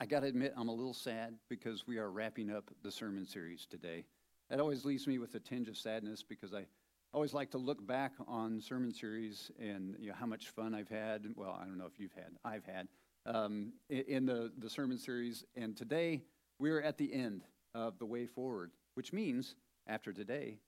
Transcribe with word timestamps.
I 0.00 0.06
got 0.06 0.20
to 0.20 0.28
admit, 0.28 0.54
I'm 0.56 0.68
a 0.68 0.74
little 0.74 0.94
sad 0.94 1.34
because 1.48 1.88
we 1.88 1.98
are 1.98 2.10
wrapping 2.10 2.50
up 2.50 2.70
the 2.84 2.90
sermon 2.90 3.26
series 3.26 3.66
today. 3.66 4.04
That 4.48 4.60
always 4.60 4.84
leaves 4.84 5.08
me 5.08 5.18
with 5.18 5.34
a 5.34 5.40
tinge 5.40 5.68
of 5.68 5.76
sadness 5.76 6.22
because 6.22 6.54
I 6.54 6.66
always 7.12 7.34
like 7.34 7.50
to 7.50 7.58
look 7.58 7.84
back 7.84 8.12
on 8.28 8.60
sermon 8.60 8.94
series 8.94 9.50
and 9.58 9.96
you 9.98 10.10
know, 10.10 10.14
how 10.14 10.26
much 10.26 10.50
fun 10.50 10.72
I've 10.72 10.88
had. 10.88 11.26
Well, 11.34 11.58
I 11.60 11.64
don't 11.64 11.78
know 11.78 11.86
if 11.86 11.98
you've 11.98 12.12
had, 12.12 12.30
I've 12.44 12.64
had 12.64 12.86
um, 13.26 13.72
in 13.90 14.24
the, 14.24 14.52
the 14.58 14.70
sermon 14.70 14.98
series. 14.98 15.44
And 15.56 15.76
today, 15.76 16.22
we're 16.60 16.80
at 16.80 16.96
the 16.96 17.12
end 17.12 17.42
of 17.74 17.98
the 17.98 18.06
way 18.06 18.26
forward, 18.26 18.70
which 18.94 19.12
means 19.12 19.56
after 19.88 20.12
today, 20.12 20.58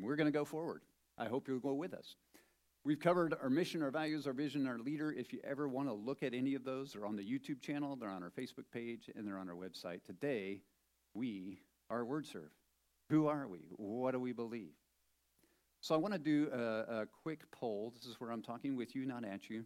we're 0.00 0.16
going 0.16 0.26
to 0.26 0.36
go 0.36 0.44
forward. 0.44 0.82
I 1.16 1.26
hope 1.26 1.46
you'll 1.46 1.60
go 1.60 1.74
with 1.74 1.94
us. 1.94 2.16
We've 2.86 3.00
covered 3.00 3.34
our 3.42 3.50
mission, 3.50 3.82
our 3.82 3.90
values, 3.90 4.28
our 4.28 4.32
vision, 4.32 4.64
our 4.68 4.78
leader. 4.78 5.10
If 5.10 5.32
you 5.32 5.40
ever 5.42 5.66
want 5.66 5.88
to 5.88 5.92
look 5.92 6.22
at 6.22 6.32
any 6.32 6.54
of 6.54 6.62
those, 6.62 6.92
they're 6.92 7.04
on 7.04 7.16
the 7.16 7.24
YouTube 7.24 7.60
channel, 7.60 7.96
they're 7.96 8.08
on 8.08 8.22
our 8.22 8.30
Facebook 8.30 8.70
page, 8.72 9.10
and 9.16 9.26
they're 9.26 9.38
on 9.38 9.48
our 9.48 9.56
website. 9.56 10.04
Today, 10.04 10.60
we 11.12 11.58
are 11.90 12.04
WordServe. 12.04 12.52
Who 13.10 13.26
are 13.26 13.48
we? 13.48 13.58
What 13.74 14.12
do 14.12 14.20
we 14.20 14.30
believe? 14.30 14.70
So 15.80 15.96
I 15.96 15.98
want 15.98 16.14
to 16.14 16.18
do 16.20 16.48
a, 16.52 17.00
a, 17.00 17.06
quick 17.24 17.50
poll. 17.50 17.92
This 17.92 18.06
is 18.06 18.20
where 18.20 18.30
I'm 18.30 18.40
talking 18.40 18.76
with 18.76 18.94
you, 18.94 19.04
not 19.04 19.24
at 19.24 19.50
you. 19.50 19.64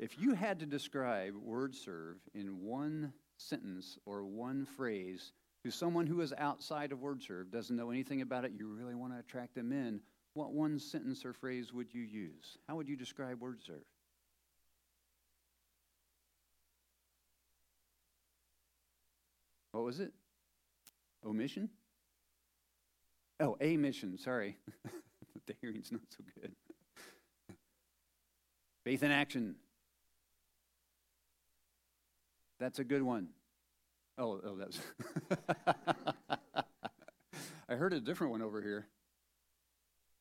If 0.00 0.18
you 0.18 0.34
had 0.34 0.58
to 0.58 0.66
describe 0.66 1.34
WordServe 1.48 2.16
in 2.34 2.64
one 2.64 3.12
sentence 3.36 3.96
or 4.06 4.24
one 4.24 4.66
phrase 4.66 5.30
to 5.62 5.70
someone 5.70 6.08
who 6.08 6.20
is 6.20 6.34
outside 6.36 6.90
of 6.90 6.98
WordServe, 6.98 7.52
doesn't 7.52 7.76
know 7.76 7.92
anything 7.92 8.22
about 8.22 8.44
it, 8.44 8.54
you 8.58 8.66
really 8.66 8.96
want 8.96 9.12
to 9.12 9.20
attract 9.20 9.54
them 9.54 9.70
in, 9.70 10.00
what 10.36 10.52
one 10.52 10.78
sentence 10.78 11.24
or 11.24 11.32
phrase 11.32 11.72
would 11.72 11.94
you 11.94 12.02
use? 12.02 12.58
How 12.68 12.76
would 12.76 12.88
you 12.88 12.96
describe 12.96 13.40
WordServe? 13.40 13.86
What 19.72 19.82
was 19.84 19.98
it? 19.98 20.12
Omission? 21.24 21.70
Oh, 23.40 23.56
a 23.60 23.78
mission, 23.78 24.18
sorry. 24.18 24.58
the 25.46 25.54
hearing's 25.60 25.90
not 25.90 26.02
so 26.10 26.22
good. 26.38 26.52
Faith 28.84 29.02
in 29.02 29.10
action. 29.10 29.56
That's 32.60 32.78
a 32.78 32.84
good 32.84 33.02
one. 33.02 33.28
Oh, 34.18 34.40
oh 34.44 34.56
that's. 34.56 34.80
I 37.68 37.74
heard 37.74 37.94
a 37.94 38.00
different 38.00 38.32
one 38.32 38.42
over 38.42 38.60
here. 38.62 38.86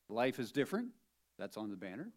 Life 0.10 0.40
is 0.40 0.52
different. 0.52 0.90
That's 1.38 1.58
on 1.58 1.70
the 1.70 1.76
banner. 1.76 2.12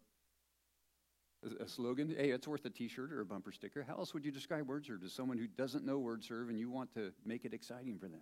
A, 1.61 1.67
slogan. 1.67 2.13
Hey, 2.17 2.31
it's 2.31 2.47
worth 2.47 2.65
a 2.65 2.69
T-shirt 2.69 3.13
or 3.13 3.21
a 3.21 3.25
bumper 3.25 3.51
sticker. 3.51 3.83
How 3.83 3.95
else 3.95 4.13
would 4.13 4.25
you 4.25 4.31
describe 4.31 4.67
WordServe 4.67 5.01
to 5.01 5.09
someone 5.09 5.37
who 5.37 5.47
doesn't 5.47 5.85
know 5.85 5.99
WordServe 5.99 6.49
and 6.49 6.59
you 6.59 6.69
want 6.69 6.93
to 6.95 7.13
make 7.25 7.45
it 7.45 7.53
exciting 7.53 7.97
for 7.97 8.09
them? 8.09 8.21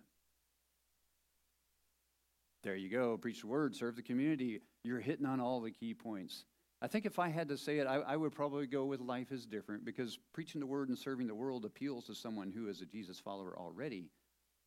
There 2.62 2.76
you 2.76 2.88
go. 2.88 3.16
Preach 3.16 3.40
the 3.40 3.48
word, 3.48 3.74
serve 3.74 3.96
the 3.96 4.02
community. 4.02 4.60
You're 4.84 5.00
hitting 5.00 5.26
on 5.26 5.40
all 5.40 5.60
the 5.60 5.70
key 5.70 5.94
points. 5.94 6.44
I 6.80 6.86
think 6.86 7.06
if 7.06 7.18
I 7.18 7.28
had 7.28 7.48
to 7.48 7.58
say 7.58 7.78
it, 7.78 7.88
I, 7.88 7.96
I, 7.96 8.16
would 8.16 8.32
probably 8.32 8.68
go 8.68 8.84
with 8.84 9.00
life 9.00 9.32
is 9.32 9.46
different 9.46 9.84
because 9.84 10.16
preaching 10.32 10.60
the 10.60 10.66
word 10.66 10.88
and 10.88 10.96
serving 10.96 11.26
the 11.26 11.34
world 11.34 11.64
appeals 11.64 12.04
to 12.06 12.14
someone 12.14 12.52
who 12.52 12.68
is 12.68 12.80
a 12.80 12.86
Jesus 12.86 13.18
follower 13.18 13.58
already, 13.58 14.10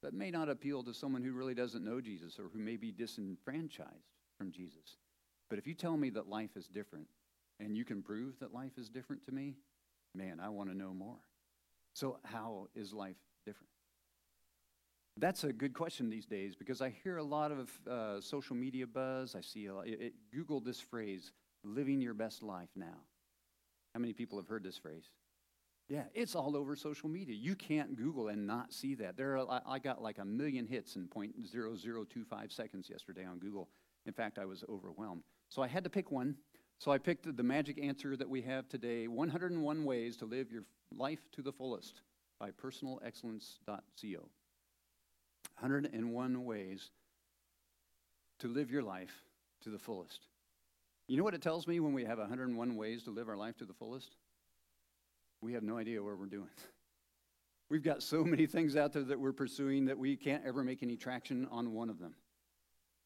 but 0.01 0.13
may 0.13 0.29
not 0.29 0.49
appeal 0.49 0.83
to 0.83 0.93
someone 0.93 1.23
who 1.23 1.31
really 1.31 1.53
doesn't 1.53 1.85
know 1.85 2.01
Jesus 2.01 2.37
or 2.37 2.49
who 2.53 2.59
may 2.59 2.75
be 2.75 2.91
disenfranchised 2.91 4.20
from 4.41 4.51
Jesus. 4.51 4.97
But 5.51 5.59
if 5.59 5.67
you 5.67 5.75
tell 5.75 5.95
me 5.95 6.09
that 6.11 6.27
life 6.27 6.57
is 6.57 6.65
different 6.65 7.05
and 7.59 7.77
you 7.77 7.85
can 7.85 8.01
prove 8.01 8.39
that 8.39 8.51
life 8.51 8.71
is 8.75 8.89
different 8.89 9.23
to 9.25 9.31
me, 9.31 9.53
man, 10.15 10.39
I 10.39 10.49
want 10.49 10.71
to 10.71 10.75
know 10.75 10.95
more. 10.95 11.19
So, 11.93 12.17
how 12.23 12.69
is 12.73 12.91
life 12.91 13.17
different? 13.45 13.69
That's 15.15 15.43
a 15.43 15.53
good 15.53 15.75
question 15.75 16.09
these 16.09 16.25
days 16.25 16.55
because 16.55 16.81
I 16.81 16.91
hear 17.03 17.17
a 17.17 17.23
lot 17.23 17.51
of 17.51 17.69
uh, 17.87 18.19
social 18.19 18.55
media 18.55 18.87
buzz. 18.87 19.35
I 19.35 19.41
see 19.41 19.67
a 19.67 19.75
lot, 19.75 19.87
it, 19.87 20.01
it, 20.01 20.13
Google 20.33 20.59
this 20.59 20.79
phrase, 20.79 21.33
living 21.63 22.01
your 22.01 22.15
best 22.15 22.41
life 22.41 22.69
now. 22.75 22.97
How 23.93 23.99
many 23.99 24.13
people 24.13 24.39
have 24.39 24.47
heard 24.47 24.63
this 24.63 24.77
phrase? 24.77 25.03
Yeah, 25.87 26.05
it's 26.15 26.33
all 26.33 26.57
over 26.57 26.75
social 26.75 27.09
media. 27.09 27.35
You 27.35 27.53
can't 27.53 27.95
Google 27.95 28.29
and 28.29 28.47
not 28.47 28.73
see 28.73 28.95
that. 28.95 29.17
There, 29.17 29.37
are, 29.37 29.61
I 29.67 29.77
got 29.77 30.01
like 30.01 30.17
a 30.17 30.25
million 30.25 30.65
hits 30.65 30.95
in 30.95 31.07
0.0025 31.09 32.51
seconds 32.51 32.89
yesterday 32.89 33.25
on 33.25 33.37
Google. 33.37 33.69
In 34.05 34.13
fact, 34.13 34.39
I 34.39 34.45
was 34.45 34.63
overwhelmed. 34.69 35.23
So 35.49 35.61
I 35.61 35.67
had 35.67 35.83
to 35.83 35.89
pick 35.89 36.11
one. 36.11 36.35
So 36.79 36.91
I 36.91 36.97
picked 36.97 37.35
the 37.35 37.43
magic 37.43 37.79
answer 37.81 38.15
that 38.17 38.29
we 38.29 38.41
have 38.41 38.67
today 38.67 39.07
101 39.07 39.85
Ways 39.85 40.17
to 40.17 40.25
Live 40.25 40.51
Your 40.51 40.63
Life 40.95 41.29
to 41.33 41.41
the 41.41 41.51
Fullest 41.51 42.01
by 42.39 42.49
personalexcellence.co. 42.51 44.29
101 45.59 46.45
Ways 46.45 46.89
to 48.39 48.47
Live 48.47 48.71
Your 48.71 48.81
Life 48.81 49.23
to 49.61 49.69
the 49.69 49.77
Fullest. 49.77 50.25
You 51.11 51.17
know 51.17 51.25
what 51.25 51.33
it 51.33 51.41
tells 51.41 51.67
me 51.67 51.81
when 51.81 51.91
we 51.91 52.05
have 52.05 52.19
101 52.19 52.75
ways 52.77 53.03
to 53.03 53.11
live 53.11 53.27
our 53.27 53.35
life 53.35 53.57
to 53.57 53.65
the 53.65 53.73
fullest? 53.73 54.15
We 55.41 55.51
have 55.51 55.61
no 55.61 55.77
idea 55.77 56.01
where 56.01 56.15
we're 56.15 56.27
doing. 56.27 56.47
We've 57.69 57.83
got 57.83 58.01
so 58.01 58.23
many 58.23 58.45
things 58.45 58.77
out 58.77 58.93
there 58.93 59.03
that 59.03 59.19
we're 59.19 59.33
pursuing 59.33 59.85
that 59.87 59.97
we 59.97 60.15
can't 60.15 60.41
ever 60.45 60.63
make 60.63 60.83
any 60.83 60.95
traction 60.95 61.49
on 61.51 61.73
one 61.73 61.89
of 61.89 61.99
them. 61.99 62.15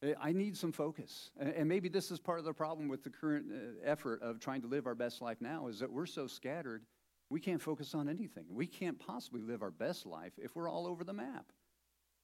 Eh, 0.02 0.12
I 0.20 0.32
need 0.32 0.56
some 0.56 0.72
focus. 0.72 1.30
And 1.38 1.68
maybe 1.68 1.88
this 1.88 2.10
is 2.10 2.18
part 2.18 2.38
of 2.38 2.44
the 2.44 2.52
problem 2.52 2.88
with 2.88 3.02
the 3.02 3.10
current 3.10 3.46
uh, 3.50 3.88
effort 3.88 4.22
of 4.22 4.40
trying 4.40 4.62
to 4.62 4.68
live 4.68 4.86
our 4.86 4.94
best 4.94 5.22
life 5.22 5.38
now 5.40 5.68
is 5.68 5.78
that 5.78 5.90
we're 5.90 6.06
so 6.06 6.26
scattered, 6.26 6.84
we 7.30 7.40
can't 7.40 7.60
focus 7.60 7.94
on 7.94 8.08
anything. 8.08 8.44
We 8.50 8.66
can't 8.66 8.98
possibly 8.98 9.40
live 9.40 9.62
our 9.62 9.70
best 9.70 10.06
life 10.06 10.32
if 10.38 10.54
we're 10.54 10.68
all 10.68 10.86
over 10.86 11.02
the 11.04 11.12
map. 11.12 11.46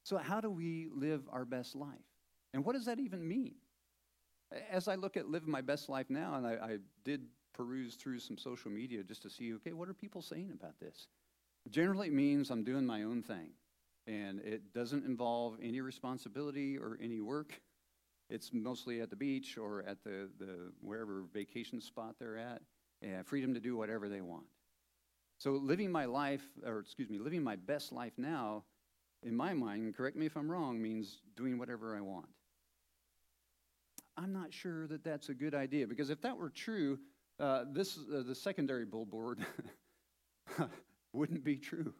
So, 0.05 0.19
how 0.19 0.41
do 0.41 0.51
we 0.51 0.89
live 0.93 1.23
our 1.31 1.45
best 1.45 1.75
life? 1.75 1.89
And 2.55 2.65
what 2.65 2.75
does 2.75 2.87
that 2.87 2.99
even 2.99 3.27
mean? 3.27 3.55
As 4.71 4.87
I 4.89 4.97
look 4.97 5.17
at 5.17 5.29
living 5.29 5.51
my 5.51 5.63
best 5.63 5.89
life 5.89 6.11
now, 6.11 6.35
and 6.35 6.47
I, 6.47 6.53
I 6.53 6.79
did 7.05 7.23
peruse 7.55 7.95
through 7.95 8.19
some 8.19 8.37
social 8.37 8.71
media 8.71 9.03
just 9.03 9.23
to 9.23 9.31
see, 9.31 9.55
okay, 9.55 9.73
what 9.73 9.89
are 9.89 9.95
people 9.95 10.21
saying 10.21 10.51
about 10.53 10.79
this? 10.79 11.07
Generally, 11.71 12.09
it 12.09 12.13
means 12.13 12.51
I'm 12.51 12.65
doing 12.65 12.85
my 12.85 13.05
own 13.05 13.23
thing 13.23 13.51
and 14.07 14.41
it 14.41 14.73
doesn't 14.75 15.05
involve 15.05 15.59
any 15.63 15.81
responsibility 15.81 16.77
or 16.77 16.99
any 17.03 17.21
work. 17.21 17.61
It's 18.29 18.51
mostly 18.53 19.01
at 19.01 19.11
the 19.11 19.17
beach 19.17 19.59
or 19.59 19.85
at 19.87 20.03
the, 20.05 20.29
the 20.39 20.73
wherever 20.81 21.25
vacation 21.33 21.81
spot 21.81 22.17
they're 22.19 22.39
at, 22.39 22.63
and 23.03 23.27
freedom 23.27 23.55
to 23.55 23.61
do 23.61 23.77
whatever 23.77 24.09
they 24.09 24.21
want. 24.21 24.47
So 25.39 25.53
living 25.53 25.91
my 25.91 26.05
life, 26.05 26.45
or 26.65 26.79
excuse 26.79 27.11
me, 27.11 27.19
living 27.19 27.43
my 27.43 27.57
best 27.57 27.93
life 27.93 28.13
now, 28.17 28.65
in 29.23 29.35
my 29.37 29.55
mind, 29.55 29.97
correct 29.97 30.17
me 30.17 30.27
if 30.27 30.37
I'm 30.37 30.51
wrong, 30.51 30.81
means 30.81 31.19
doing 31.37 31.59
whatever 31.59 31.97
I 31.97 32.01
want. 32.01 32.27
I'm 34.17 34.33
not 34.33 34.53
sure 34.53 34.87
that 34.89 35.05
that's 35.05 35.29
a 35.29 35.35
good 35.35 35.55
idea 35.55 35.87
because 35.87 36.11
if 36.11 36.21
that 36.23 36.37
were 36.37 36.51
true, 36.51 36.99
uh, 37.41 37.65
this 37.73 37.99
uh, 37.99 38.23
the 38.23 38.35
secondary 38.35 38.85
billboard 38.85 39.45
wouldn't 41.13 41.45
be 41.45 41.57
true. 41.57 41.95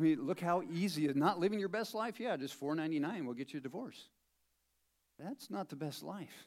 I 0.00 0.02
mean, 0.02 0.26
look 0.26 0.40
how 0.40 0.62
easy 0.72 1.04
it 1.04 1.10
is. 1.10 1.16
Not 1.16 1.38
living 1.38 1.60
your 1.60 1.68
best 1.68 1.94
life, 1.94 2.18
yeah, 2.18 2.36
just 2.36 2.54
four 2.54 2.74
ninety 2.74 2.98
nine 2.98 3.26
will 3.26 3.34
get 3.34 3.52
you 3.52 3.58
a 3.58 3.62
divorce. 3.62 4.08
That's 5.18 5.50
not 5.50 5.68
the 5.68 5.76
best 5.76 6.02
life. 6.02 6.46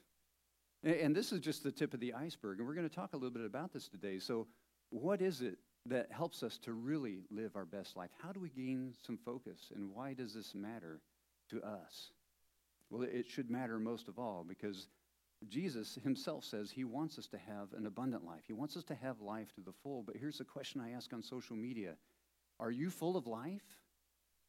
And 0.84 1.16
this 1.16 1.32
is 1.32 1.40
just 1.40 1.64
the 1.64 1.72
tip 1.72 1.94
of 1.94 2.00
the 2.00 2.14
iceberg, 2.14 2.58
and 2.58 2.68
we're 2.68 2.74
going 2.74 2.90
to 2.90 2.94
talk 2.94 3.14
a 3.14 3.16
little 3.16 3.32
bit 3.32 3.46
about 3.46 3.72
this 3.72 3.88
today. 3.88 4.20
So, 4.20 4.48
what 4.90 5.22
is 5.22 5.42
it 5.42 5.58
that 5.86 6.12
helps 6.12 6.44
us 6.44 6.58
to 6.60 6.74
really 6.74 7.20
live 7.30 7.56
our 7.56 7.66
best 7.66 7.96
life? 7.96 8.10
How 8.22 8.32
do 8.32 8.40
we 8.40 8.50
gain 8.50 8.94
some 9.06 9.18
focus, 9.24 9.72
and 9.74 9.92
why 9.94 10.14
does 10.14 10.34
this 10.34 10.56
matter 10.56 11.00
to 11.52 11.62
us? 11.62 12.12
Well, 12.90 13.04
it 13.04 13.30
should 13.30 13.50
matter 13.52 13.80
most 13.80 14.08
of 14.08 14.18
all 14.18 14.44
because 14.48 14.88
Jesus 15.48 16.00
himself 16.04 16.44
says 16.44 16.72
he 16.72 16.84
wants 16.84 17.18
us 17.20 17.28
to 17.28 17.38
have 17.38 17.72
an 17.78 17.86
abundant 17.86 18.26
life. 18.26 18.44
He 18.48 18.54
wants 18.54 18.76
us 18.76 18.84
to 18.86 18.96
have 18.96 19.22
life 19.22 19.54
to 19.56 19.62
the 19.62 19.74
full. 19.84 20.04
But 20.04 20.16
here's 20.18 20.38
the 20.38 20.44
question 20.44 20.82
I 20.82 20.92
ask 20.92 21.14
on 21.14 21.22
social 21.22 21.56
media 21.56 21.96
are 22.60 22.72
you 22.72 22.90
full 22.90 23.18
of 23.18 23.28
life, 23.28 23.78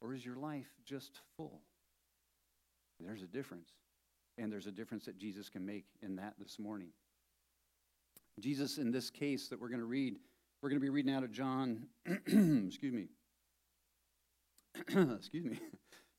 or 0.01 0.13
is 0.13 0.25
your 0.25 0.35
life 0.35 0.67
just 0.85 1.19
full? 1.37 1.61
There's 2.99 3.21
a 3.21 3.27
difference. 3.27 3.69
And 4.37 4.51
there's 4.51 4.67
a 4.67 4.71
difference 4.71 5.05
that 5.05 5.17
Jesus 5.17 5.49
can 5.49 5.65
make 5.65 5.85
in 6.01 6.17
that 6.17 6.33
this 6.37 6.59
morning. 6.59 6.89
Jesus, 8.39 8.77
in 8.77 8.91
this 8.91 9.09
case 9.09 9.47
that 9.47 9.59
we're 9.59 9.69
going 9.69 9.79
to 9.79 9.85
read, 9.85 10.15
we're 10.61 10.69
going 10.69 10.79
to 10.79 10.85
be 10.85 10.89
reading 10.89 11.13
out 11.13 11.23
of 11.23 11.31
John, 11.31 11.87
excuse 12.05 12.93
me, 12.93 13.07
excuse 15.15 15.45
me, 15.45 15.59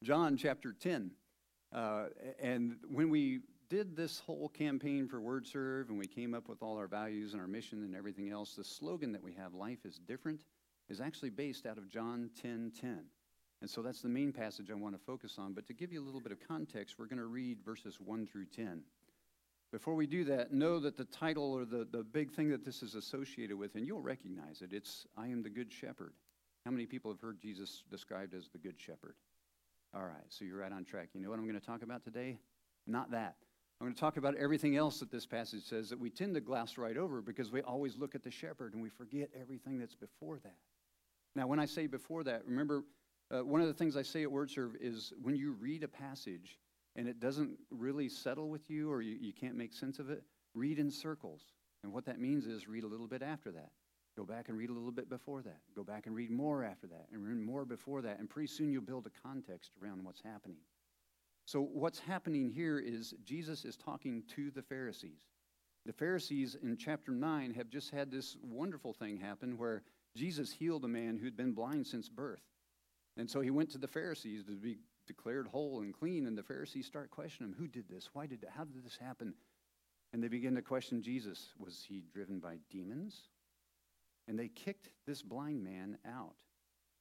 John 0.02 0.36
chapter 0.36 0.72
10. 0.72 1.10
Uh, 1.74 2.04
and 2.40 2.76
when 2.88 3.10
we 3.10 3.40
did 3.68 3.96
this 3.96 4.20
whole 4.20 4.48
campaign 4.48 5.08
for 5.08 5.20
WordServe 5.20 5.88
and 5.88 5.98
we 5.98 6.06
came 6.06 6.32
up 6.32 6.48
with 6.48 6.62
all 6.62 6.78
our 6.78 6.86
values 6.86 7.32
and 7.32 7.42
our 7.42 7.48
mission 7.48 7.82
and 7.82 7.94
everything 7.94 8.30
else, 8.30 8.54
the 8.54 8.64
slogan 8.64 9.12
that 9.12 9.22
we 9.22 9.32
have, 9.32 9.52
Life 9.52 9.84
is 9.84 9.98
Different, 9.98 10.40
is 10.88 11.00
actually 11.00 11.30
based 11.30 11.66
out 11.66 11.78
of 11.78 11.88
John 11.88 12.30
10 12.40 12.72
10. 12.80 13.04
And 13.62 13.70
so 13.70 13.80
that's 13.80 14.02
the 14.02 14.08
main 14.08 14.32
passage 14.32 14.70
I 14.70 14.74
want 14.74 14.94
to 14.94 15.04
focus 15.04 15.36
on. 15.38 15.54
But 15.54 15.66
to 15.66 15.72
give 15.72 15.92
you 15.92 16.02
a 16.02 16.04
little 16.04 16.20
bit 16.20 16.32
of 16.32 16.38
context, 16.46 16.96
we're 16.98 17.06
going 17.06 17.18
to 17.18 17.26
read 17.26 17.58
verses 17.64 17.98
1 17.98 18.26
through 18.26 18.46
10. 18.54 18.82
Before 19.72 19.94
we 19.94 20.06
do 20.06 20.24
that, 20.24 20.52
know 20.52 20.78
that 20.78 20.96
the 20.96 21.06
title 21.06 21.52
or 21.52 21.64
the, 21.64 21.86
the 21.90 22.02
big 22.02 22.30
thing 22.30 22.50
that 22.50 22.64
this 22.64 22.82
is 22.82 22.94
associated 22.94 23.58
with, 23.58 23.74
and 23.74 23.86
you'll 23.86 24.00
recognize 24.00 24.62
it, 24.62 24.72
it's 24.72 25.06
I 25.16 25.26
am 25.26 25.42
the 25.42 25.50
Good 25.50 25.72
Shepherd. 25.72 26.12
How 26.64 26.70
many 26.70 26.86
people 26.86 27.10
have 27.10 27.20
heard 27.20 27.40
Jesus 27.40 27.82
described 27.90 28.34
as 28.34 28.48
the 28.48 28.58
Good 28.58 28.78
Shepherd? 28.78 29.14
All 29.94 30.04
right, 30.04 30.24
so 30.28 30.44
you're 30.44 30.58
right 30.58 30.72
on 30.72 30.84
track. 30.84 31.08
You 31.14 31.20
know 31.20 31.30
what 31.30 31.38
I'm 31.38 31.46
going 31.46 31.58
to 31.58 31.66
talk 31.66 31.82
about 31.82 32.04
today? 32.04 32.38
Not 32.86 33.10
that. 33.12 33.36
I'm 33.80 33.86
going 33.86 33.94
to 33.94 34.00
talk 34.00 34.16
about 34.16 34.36
everything 34.36 34.76
else 34.76 35.00
that 35.00 35.10
this 35.10 35.26
passage 35.26 35.62
says 35.64 35.90
that 35.90 35.98
we 35.98 36.10
tend 36.10 36.34
to 36.34 36.40
gloss 36.40 36.78
right 36.78 36.96
over 36.96 37.20
because 37.20 37.50
we 37.50 37.60
always 37.60 37.96
look 37.96 38.14
at 38.14 38.22
the 38.22 38.30
shepherd 38.30 38.72
and 38.72 38.82
we 38.82 38.88
forget 38.88 39.30
everything 39.38 39.78
that's 39.78 39.94
before 39.94 40.38
that. 40.44 40.56
Now, 41.36 41.46
when 41.46 41.60
I 41.60 41.66
say 41.66 41.86
before 41.86 42.24
that, 42.24 42.46
remember, 42.46 42.82
uh, 43.30 43.44
one 43.44 43.60
of 43.60 43.66
the 43.66 43.74
things 43.74 43.94
I 43.94 44.02
say 44.02 44.22
at 44.22 44.30
WordServe 44.30 44.76
is 44.80 45.12
when 45.20 45.36
you 45.36 45.52
read 45.52 45.82
a 45.82 45.88
passage 45.88 46.58
and 46.96 47.06
it 47.06 47.20
doesn't 47.20 47.58
really 47.70 48.08
settle 48.08 48.48
with 48.48 48.70
you 48.70 48.90
or 48.90 49.02
you, 49.02 49.18
you 49.20 49.34
can't 49.34 49.54
make 49.54 49.74
sense 49.74 49.98
of 49.98 50.08
it, 50.08 50.22
read 50.54 50.78
in 50.78 50.90
circles. 50.90 51.42
And 51.84 51.92
what 51.92 52.06
that 52.06 52.18
means 52.18 52.46
is 52.46 52.66
read 52.66 52.84
a 52.84 52.86
little 52.86 53.06
bit 53.06 53.22
after 53.22 53.52
that. 53.52 53.70
Go 54.16 54.24
back 54.24 54.48
and 54.48 54.56
read 54.56 54.70
a 54.70 54.72
little 54.72 54.90
bit 54.90 55.10
before 55.10 55.42
that. 55.42 55.58
Go 55.74 55.84
back 55.84 56.06
and 56.06 56.16
read 56.16 56.30
more 56.30 56.64
after 56.64 56.86
that, 56.86 57.06
and 57.12 57.22
read 57.22 57.36
more 57.36 57.66
before 57.66 58.00
that. 58.00 58.18
And 58.18 58.30
pretty 58.30 58.46
soon 58.46 58.72
you'll 58.72 58.80
build 58.80 59.06
a 59.06 59.28
context 59.28 59.72
around 59.82 60.02
what's 60.02 60.22
happening. 60.22 60.56
So, 61.44 61.60
what's 61.60 61.98
happening 61.98 62.50
here 62.50 62.78
is 62.78 63.12
Jesus 63.24 63.66
is 63.66 63.76
talking 63.76 64.22
to 64.34 64.50
the 64.50 64.62
Pharisees. 64.62 65.26
The 65.84 65.92
Pharisees 65.92 66.56
in 66.62 66.78
chapter 66.78 67.12
9 67.12 67.52
have 67.52 67.68
just 67.68 67.90
had 67.90 68.10
this 68.10 68.38
wonderful 68.42 68.94
thing 68.94 69.18
happen 69.18 69.58
where 69.58 69.82
Jesus 70.16 70.52
healed 70.52 70.84
a 70.84 70.88
man 70.88 71.18
who'd 71.18 71.36
been 71.36 71.52
blind 71.52 71.86
since 71.86 72.08
birth. 72.08 72.42
And 73.16 73.30
so 73.30 73.40
he 73.40 73.50
went 73.50 73.70
to 73.70 73.78
the 73.78 73.86
Pharisees 73.86 74.44
to 74.44 74.52
be 74.52 74.78
declared 75.06 75.46
whole 75.46 75.80
and 75.80 75.94
clean, 75.94 76.26
and 76.26 76.36
the 76.36 76.42
Pharisees 76.42 76.86
start 76.86 77.10
questioning 77.10 77.52
him 77.52 77.56
who 77.58 77.68
did 77.68 77.88
this? 77.88 78.10
Why 78.12 78.26
did 78.26 78.44
How 78.54 78.64
did 78.64 78.84
this 78.84 78.96
happen? 78.96 79.34
And 80.12 80.22
they 80.22 80.28
begin 80.28 80.54
to 80.54 80.62
question 80.62 81.02
Jesus. 81.02 81.50
Was 81.58 81.84
he 81.88 82.02
driven 82.12 82.40
by 82.40 82.58
demons? 82.70 83.28
And 84.28 84.38
they 84.38 84.48
kicked 84.48 84.88
this 85.06 85.22
blind 85.22 85.62
man 85.62 85.98
out 86.06 86.36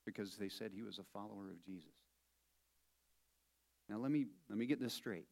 because 0.06 0.38
they 0.38 0.50
said 0.50 0.72
he 0.74 0.84
was 0.84 1.00
a 1.00 1.04
follower 1.04 1.50
of 1.50 1.64
Jesus. 1.66 1.90
Now 3.90 3.98
let 3.98 4.12
me 4.12 4.26
let 4.50 4.58
me 4.58 4.66
get 4.66 4.80
this 4.80 4.94
straight. 4.94 5.26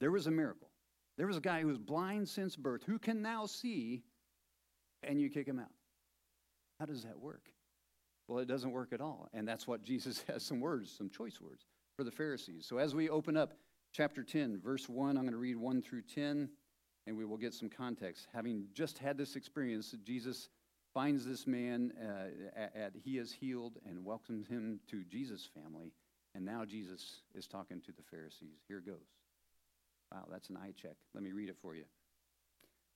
There 0.00 0.10
was 0.10 0.26
a 0.26 0.30
miracle. 0.30 0.68
There 1.16 1.26
was 1.26 1.36
a 1.36 1.40
guy 1.40 1.60
who 1.60 1.68
was 1.68 1.78
blind 1.78 2.28
since 2.28 2.56
birth 2.56 2.82
who 2.84 2.98
can 2.98 3.22
now 3.22 3.46
see 3.46 4.02
and 5.02 5.20
you 5.20 5.30
kick 5.30 5.46
him 5.46 5.60
out. 5.60 5.70
How 6.78 6.86
does 6.86 7.04
that 7.04 7.18
work? 7.18 7.48
Well, 8.28 8.38
it 8.38 8.48
doesn't 8.48 8.72
work 8.72 8.92
at 8.92 9.00
all. 9.00 9.28
And 9.32 9.46
that's 9.46 9.66
what 9.66 9.82
Jesus 9.82 10.24
has 10.28 10.42
some 10.42 10.60
words, 10.60 10.94
some 10.96 11.10
choice 11.10 11.40
words 11.40 11.64
for 11.96 12.04
the 12.04 12.10
Pharisees. 12.10 12.66
So 12.66 12.78
as 12.78 12.94
we 12.94 13.08
open 13.08 13.36
up 13.36 13.54
chapter 13.92 14.22
10, 14.22 14.60
verse 14.60 14.88
1, 14.88 15.16
I'm 15.16 15.24
going 15.24 15.32
to 15.32 15.38
read 15.38 15.56
1 15.56 15.82
through 15.82 16.02
10 16.02 16.48
and 17.06 17.16
we 17.16 17.24
will 17.24 17.36
get 17.36 17.52
some 17.52 17.68
context. 17.68 18.26
Having 18.32 18.66
just 18.72 18.98
had 18.98 19.18
this 19.18 19.36
experience, 19.36 19.94
Jesus 20.04 20.48
finds 20.94 21.26
this 21.26 21.46
man 21.46 21.92
uh, 22.00 22.58
at, 22.58 22.76
at, 22.76 22.92
he 22.94 23.18
is 23.18 23.32
healed 23.32 23.78
and 23.86 24.04
welcomes 24.04 24.46
him 24.46 24.80
to 24.90 25.04
Jesus' 25.04 25.48
family. 25.54 25.92
And 26.34 26.44
now 26.44 26.64
Jesus 26.64 27.20
is 27.34 27.46
talking 27.46 27.80
to 27.82 27.92
the 27.92 28.02
Pharisees. 28.02 28.62
Here 28.68 28.80
goes. 28.80 28.96
Wow, 30.12 30.26
that's 30.30 30.48
an 30.48 30.56
eye 30.56 30.72
check. 30.80 30.96
Let 31.12 31.22
me 31.22 31.32
read 31.32 31.48
it 31.48 31.56
for 31.60 31.74
you. 31.74 31.84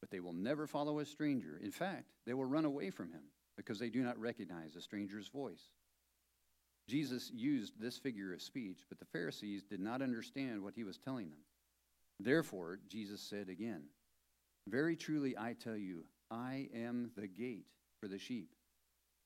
But 0.00 0.10
they 0.10 0.20
will 0.20 0.32
never 0.32 0.66
follow 0.66 0.98
a 0.98 1.06
stranger. 1.06 1.58
In 1.62 1.70
fact, 1.70 2.12
they 2.26 2.34
will 2.34 2.44
run 2.44 2.64
away 2.64 2.90
from 2.90 3.10
him 3.12 3.22
because 3.56 3.78
they 3.78 3.88
do 3.88 4.02
not 4.02 4.18
recognize 4.18 4.76
a 4.76 4.80
stranger's 4.80 5.28
voice. 5.28 5.70
Jesus 6.88 7.30
used 7.34 7.80
this 7.80 7.98
figure 7.98 8.32
of 8.32 8.42
speech, 8.42 8.84
but 8.88 8.98
the 8.98 9.06
Pharisees 9.06 9.64
did 9.64 9.80
not 9.80 10.02
understand 10.02 10.62
what 10.62 10.74
he 10.74 10.84
was 10.84 10.98
telling 10.98 11.30
them. 11.30 11.40
Therefore, 12.20 12.78
Jesus 12.88 13.20
said 13.20 13.48
again, 13.48 13.84
Very 14.68 14.96
truly 14.96 15.36
I 15.36 15.54
tell 15.54 15.76
you, 15.76 16.04
I 16.30 16.68
am 16.74 17.10
the 17.16 17.26
gate 17.26 17.66
for 18.00 18.08
the 18.08 18.18
sheep. 18.18 18.50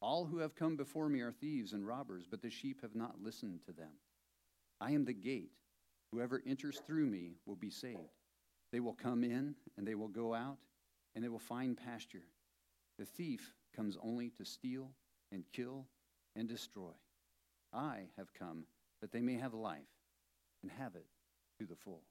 All 0.00 0.24
who 0.24 0.38
have 0.38 0.54
come 0.54 0.76
before 0.76 1.08
me 1.08 1.20
are 1.20 1.32
thieves 1.32 1.72
and 1.72 1.86
robbers, 1.86 2.26
but 2.30 2.40
the 2.40 2.50
sheep 2.50 2.80
have 2.80 2.94
not 2.94 3.22
listened 3.22 3.60
to 3.66 3.72
them. 3.72 3.92
I 4.80 4.92
am 4.92 5.04
the 5.04 5.12
gate. 5.12 5.52
Whoever 6.12 6.42
enters 6.46 6.80
through 6.86 7.06
me 7.06 7.34
will 7.46 7.56
be 7.56 7.70
saved. 7.70 7.98
They 8.72 8.80
will 8.80 8.94
come 8.94 9.24
in 9.24 9.54
and 9.76 9.86
they 9.86 9.94
will 9.94 10.08
go 10.08 10.34
out 10.34 10.58
and 11.14 11.24
they 11.24 11.28
will 11.28 11.38
find 11.38 11.76
pasture. 11.76 12.22
The 12.98 13.04
thief 13.04 13.54
comes 13.74 13.96
only 14.02 14.30
to 14.30 14.44
steal 14.44 14.90
and 15.32 15.44
kill 15.52 15.86
and 16.36 16.48
destroy. 16.48 16.92
I 17.72 18.08
have 18.16 18.32
come 18.34 18.64
that 19.00 19.12
they 19.12 19.20
may 19.20 19.34
have 19.36 19.54
life 19.54 19.80
and 20.62 20.70
have 20.70 20.94
it 20.94 21.06
to 21.58 21.66
the 21.66 21.76
full. 21.76 22.02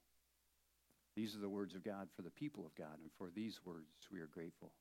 These 1.16 1.36
are 1.36 1.40
the 1.40 1.50
words 1.50 1.76
of 1.76 1.84
God 1.84 2.08
for 2.16 2.22
the 2.22 2.30
people 2.30 2.66
of 2.66 2.76
God, 2.76 2.98
and 3.02 3.12
for 3.18 3.30
these 3.36 3.60
words 3.66 3.88
we 4.12 4.20
are 4.20 4.28
grateful. 4.28 4.72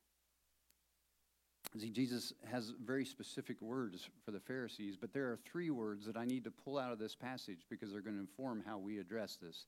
See, 1.77 1.89
Jesus 1.89 2.33
has 2.49 2.73
very 2.83 3.05
specific 3.05 3.61
words 3.61 4.09
for 4.25 4.31
the 4.31 4.39
Pharisees, 4.39 4.97
but 4.99 5.13
there 5.13 5.25
are 5.25 5.37
three 5.45 5.69
words 5.69 6.05
that 6.05 6.17
I 6.17 6.25
need 6.25 6.43
to 6.45 6.51
pull 6.51 6.79
out 6.79 6.91
of 6.91 6.97
this 6.97 7.13
passage 7.13 7.65
because 7.69 7.91
they're 7.91 8.01
going 8.01 8.15
to 8.15 8.21
inform 8.21 8.63
how 8.65 8.79
we 8.79 8.97
address 8.97 9.37
this. 9.39 9.67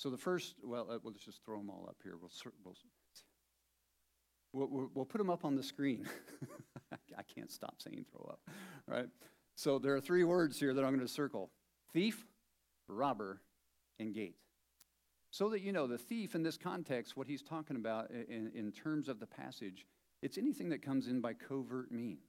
So 0.00 0.08
the 0.08 0.16
first, 0.16 0.54
well, 0.64 0.86
uh, 0.90 0.96
let's 1.04 1.22
just 1.22 1.44
throw 1.44 1.58
them 1.58 1.68
all 1.68 1.84
up 1.86 1.96
here. 2.02 2.14
We'll, 2.18 2.32
we'll, 4.54 4.66
we'll, 4.66 4.90
we'll 4.94 5.04
put 5.04 5.18
them 5.18 5.28
up 5.28 5.44
on 5.44 5.56
the 5.56 5.62
screen. 5.62 6.08
I 7.18 7.22
can't 7.22 7.52
stop 7.52 7.82
saying 7.82 8.06
throw 8.10 8.26
up. 8.30 8.40
All 8.88 8.96
right. 8.96 9.08
So 9.56 9.78
there 9.78 9.94
are 9.94 10.00
three 10.00 10.24
words 10.24 10.58
here 10.58 10.72
that 10.72 10.82
I'm 10.82 10.94
going 10.94 11.06
to 11.06 11.12
circle 11.12 11.50
thief, 11.92 12.24
robber, 12.88 13.42
and 13.98 14.14
gate. 14.14 14.36
So 15.32 15.50
that 15.50 15.60
you 15.60 15.70
know, 15.70 15.86
the 15.86 15.98
thief 15.98 16.34
in 16.34 16.42
this 16.42 16.56
context, 16.56 17.14
what 17.14 17.26
he's 17.26 17.42
talking 17.42 17.76
about 17.76 18.10
in, 18.10 18.50
in 18.54 18.72
terms 18.72 19.06
of 19.06 19.20
the 19.20 19.26
passage, 19.26 19.84
it's 20.22 20.38
anything 20.38 20.70
that 20.70 20.80
comes 20.80 21.08
in 21.08 21.20
by 21.20 21.34
covert 21.34 21.92
means. 21.92 22.24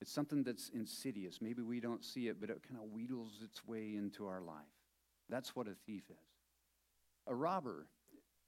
It's 0.00 0.10
something 0.10 0.42
that's 0.42 0.70
insidious. 0.70 1.38
Maybe 1.40 1.62
we 1.62 1.78
don't 1.78 2.04
see 2.04 2.26
it, 2.26 2.40
but 2.40 2.50
it 2.50 2.64
kind 2.68 2.80
of 2.82 2.90
wheedles 2.90 3.42
its 3.44 3.64
way 3.64 3.94
into 3.94 4.26
our 4.26 4.40
life. 4.40 4.64
That's 5.28 5.54
what 5.54 5.68
a 5.68 5.74
thief 5.86 6.02
is. 6.10 6.35
A 7.26 7.34
robber 7.34 7.86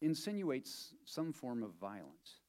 insinuates 0.00 0.94
some 1.04 1.32
form 1.32 1.62
of 1.62 1.74
violence. 1.80 2.40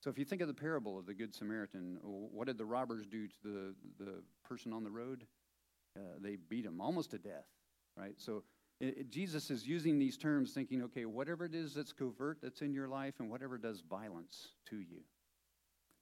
So 0.00 0.10
if 0.10 0.18
you 0.18 0.24
think 0.24 0.42
of 0.42 0.48
the 0.48 0.54
parable 0.54 0.98
of 0.98 1.06
the 1.06 1.14
Good 1.14 1.34
Samaritan, 1.34 1.98
what 2.02 2.46
did 2.46 2.58
the 2.58 2.64
robbers 2.64 3.06
do 3.06 3.26
to 3.26 3.34
the, 3.42 3.74
the 3.98 4.22
person 4.44 4.72
on 4.72 4.84
the 4.84 4.90
road? 4.90 5.26
Uh, 5.96 6.18
they 6.20 6.36
beat 6.48 6.64
him 6.64 6.80
almost 6.80 7.10
to 7.10 7.18
death, 7.18 7.46
right? 7.96 8.14
So 8.16 8.44
it, 8.80 8.98
it, 8.98 9.10
Jesus 9.10 9.50
is 9.50 9.66
using 9.66 9.98
these 9.98 10.16
terms 10.16 10.52
thinking, 10.52 10.82
okay, 10.84 11.04
whatever 11.04 11.44
it 11.44 11.54
is 11.54 11.74
that's 11.74 11.92
covert 11.92 12.38
that's 12.40 12.62
in 12.62 12.72
your 12.72 12.88
life 12.88 13.14
and 13.18 13.28
whatever 13.28 13.58
does 13.58 13.82
violence 13.88 14.48
to 14.70 14.76
you. 14.76 15.02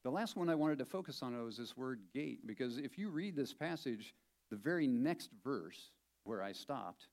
The 0.04 0.11
last 0.11 0.37
one 0.37 0.50
I 0.50 0.54
wanted 0.54 0.78
to 0.78 0.85
focus 0.85 1.23
on 1.23 1.42
was 1.42 1.56
this 1.56 1.76
word 1.76 2.00
gate, 2.14 2.47
because 2.47 2.78
if 2.78 2.99
you 2.99 3.09
read 3.09 3.35
this 3.35 3.52
passage, 3.54 4.14
the 4.50 4.56
very 4.56 4.87
next 4.87 5.30
verse 5.42 5.90
where 6.25 6.42
I 6.42 6.52
stopped 6.52 7.09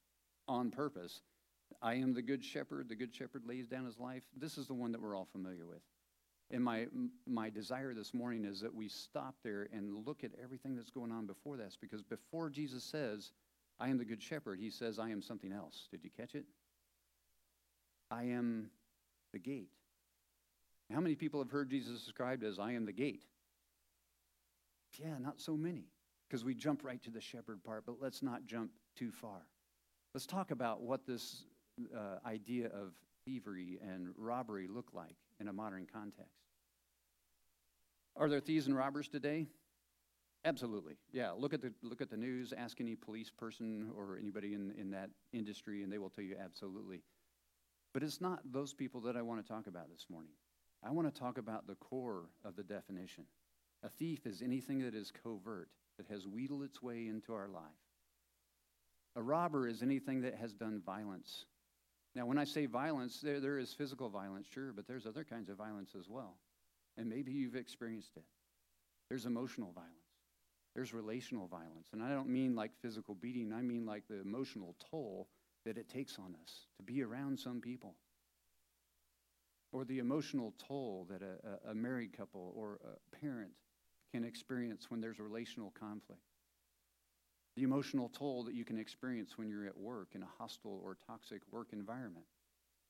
on 0.47 0.69
purpose, 0.69 1.21
I 1.83 1.95
am 1.95 2.13
the 2.13 2.21
good 2.21 2.43
shepherd, 2.43 2.87
the 2.87 2.95
good 2.95 3.13
shepherd 3.13 3.43
lays 3.45 3.67
down 3.67 3.85
his 3.85 3.99
life. 3.99 4.23
This 4.35 4.57
is 4.57 4.67
the 4.67 4.73
one 4.73 4.93
that 4.93 5.01
we're 5.01 5.17
all 5.17 5.27
familiar 5.31 5.65
with. 5.65 5.81
And 6.49 6.63
my, 6.63 6.87
my 7.27 7.49
desire 7.49 7.93
this 7.93 8.13
morning 8.13 8.45
is 8.45 8.61
that 8.61 8.73
we 8.73 8.87
stop 8.87 9.35
there 9.43 9.67
and 9.73 10.05
look 10.05 10.23
at 10.23 10.31
everything 10.41 10.75
that's 10.77 10.91
going 10.91 11.11
on 11.11 11.25
before 11.25 11.57
this, 11.57 11.77
because 11.79 12.01
before 12.01 12.49
Jesus 12.49 12.85
says, 12.85 13.33
I 13.79 13.89
am 13.89 13.97
the 13.97 14.05
good 14.05 14.21
shepherd, 14.21 14.59
he 14.59 14.69
says, 14.69 14.97
I 14.97 15.09
am 15.09 15.21
something 15.21 15.51
else. 15.51 15.87
Did 15.91 16.03
you 16.03 16.09
catch 16.15 16.35
it? 16.35 16.45
I 18.09 18.23
am 18.23 18.69
the 19.33 19.39
gate. 19.39 19.71
How 20.93 21.01
many 21.01 21.15
people 21.15 21.41
have 21.41 21.49
heard 21.49 21.69
Jesus 21.69 22.03
described 22.03 22.43
as, 22.43 22.59
I 22.59 22.73
am 22.73 22.85
the 22.85 22.93
gate? 22.93 23.23
Yeah, 24.99 25.17
not 25.19 25.41
so 25.41 25.57
many, 25.57 25.87
because 26.29 26.45
we 26.45 26.53
jump 26.53 26.83
right 26.83 27.01
to 27.03 27.09
the 27.09 27.19
shepherd 27.19 27.63
part, 27.63 27.83
but 27.85 27.95
let's 27.99 28.21
not 28.21 28.45
jump 28.45 28.71
too 28.95 29.11
far. 29.11 29.47
Let's 30.13 30.27
talk 30.27 30.51
about 30.51 30.81
what 30.81 31.07
this 31.07 31.45
uh, 31.95 32.27
idea 32.27 32.67
of 32.67 32.93
thievery 33.25 33.79
and 33.81 34.09
robbery 34.17 34.67
look 34.67 34.89
like 34.93 35.15
in 35.39 35.47
a 35.47 35.53
modern 35.53 35.87
context. 35.91 36.43
Are 38.15 38.29
there 38.29 38.39
thieves 38.39 38.67
and 38.67 38.75
robbers 38.75 39.07
today? 39.07 39.47
Absolutely. 40.45 40.95
Yeah. 41.11 41.31
Look 41.31 41.53
at 41.53 41.61
the 41.61 41.73
look 41.81 42.01
at 42.01 42.09
the 42.09 42.17
news. 42.17 42.53
Ask 42.55 42.81
any 42.81 42.95
police 42.95 43.29
person 43.29 43.89
or 43.97 44.17
anybody 44.19 44.53
in, 44.53 44.73
in 44.77 44.91
that 44.91 45.09
industry, 45.31 45.83
and 45.83 45.91
they 45.91 45.97
will 45.97 46.09
tell 46.09 46.23
you 46.23 46.35
absolutely. 46.43 47.01
But 47.93 48.03
it's 48.03 48.19
not 48.19 48.39
those 48.51 48.73
people 48.73 49.01
that 49.01 49.15
I 49.15 49.21
want 49.21 49.43
to 49.43 49.47
talk 49.47 49.67
about 49.67 49.89
this 49.89 50.05
morning. 50.09 50.33
I 50.83 50.91
want 50.91 51.13
to 51.13 51.19
talk 51.19 51.37
about 51.37 51.65
the 51.65 51.75
core 51.75 52.25
of 52.43 52.55
the 52.55 52.63
definition. 52.63 53.23
A 53.83 53.89
thief 53.89 54.25
is 54.25 54.41
anything 54.41 54.79
that 54.79 54.95
is 54.95 55.11
covert, 55.23 55.69
that 55.97 56.07
has 56.07 56.27
wheedled 56.27 56.63
its 56.63 56.81
way 56.81 57.07
into 57.07 57.33
our 57.33 57.47
life. 57.47 57.63
A 59.15 59.21
robber 59.21 59.67
is 59.67 59.81
anything 59.81 60.21
that 60.21 60.35
has 60.35 60.53
done 60.53 60.81
violence. 60.85 61.45
Now, 62.15 62.25
when 62.27 62.37
I 62.37 62.43
say 62.43 62.67
violence, 62.67 63.21
there, 63.21 63.39
there 63.39 63.57
is 63.57 63.73
physical 63.73 64.09
violence, 64.09 64.47
sure, 64.53 64.71
but 64.71 64.87
there's 64.87 65.07
other 65.07 65.23
kinds 65.23 65.49
of 65.49 65.57
violence 65.57 65.95
as 65.97 66.07
well. 66.07 66.35
And 66.97 67.09
maybe 67.09 67.31
you've 67.31 67.55
experienced 67.55 68.11
it. 68.15 68.23
There's 69.09 69.25
emotional 69.25 69.71
violence, 69.71 69.93
there's 70.75 70.93
relational 70.93 71.47
violence. 71.47 71.89
And 71.91 72.03
I 72.03 72.09
don't 72.09 72.29
mean 72.29 72.55
like 72.55 72.71
physical 72.81 73.15
beating, 73.15 73.51
I 73.53 73.61
mean 73.61 73.85
like 73.85 74.07
the 74.07 74.21
emotional 74.21 74.75
toll 74.91 75.27
that 75.65 75.77
it 75.77 75.89
takes 75.89 76.17
on 76.19 76.35
us 76.43 76.67
to 76.77 76.83
be 76.83 77.03
around 77.03 77.39
some 77.39 77.61
people. 77.61 77.95
Or 79.71 79.85
the 79.85 79.99
emotional 79.99 80.53
toll 80.67 81.07
that 81.09 81.21
a, 81.23 81.71
a, 81.71 81.73
married 81.73 82.15
couple 82.15 82.53
or 82.55 82.79
a 82.85 83.15
parent 83.15 83.51
can 84.11 84.23
experience 84.23 84.91
when 84.91 85.01
there's 85.01 85.19
relational 85.19 85.73
conflict. 85.79 86.21
The 87.55 87.63
emotional 87.63 88.09
toll 88.09 88.43
that 88.43 88.55
you 88.55 88.65
can 88.65 88.79
experience 88.79 89.37
when 89.37 89.47
you're 89.47 89.65
at 89.65 89.77
work 89.77 90.09
in 90.15 90.23
a 90.23 90.29
hostile 90.39 90.81
or 90.83 90.97
toxic 91.05 91.41
work 91.51 91.67
environment. 91.71 92.25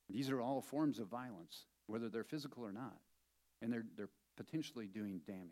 These 0.10 0.30
are 0.30 0.42
all 0.42 0.62
forms 0.62 1.00
of 1.00 1.08
violence, 1.08 1.66
whether 1.88 2.10
they're 2.10 2.24
physical 2.24 2.64
or 2.64 2.72
not, 2.72 2.98
and 3.62 3.72
they're, 3.72 3.86
they're 3.98 4.10
potentially 4.38 4.88
doing 4.88 5.22
damage. 5.28 5.50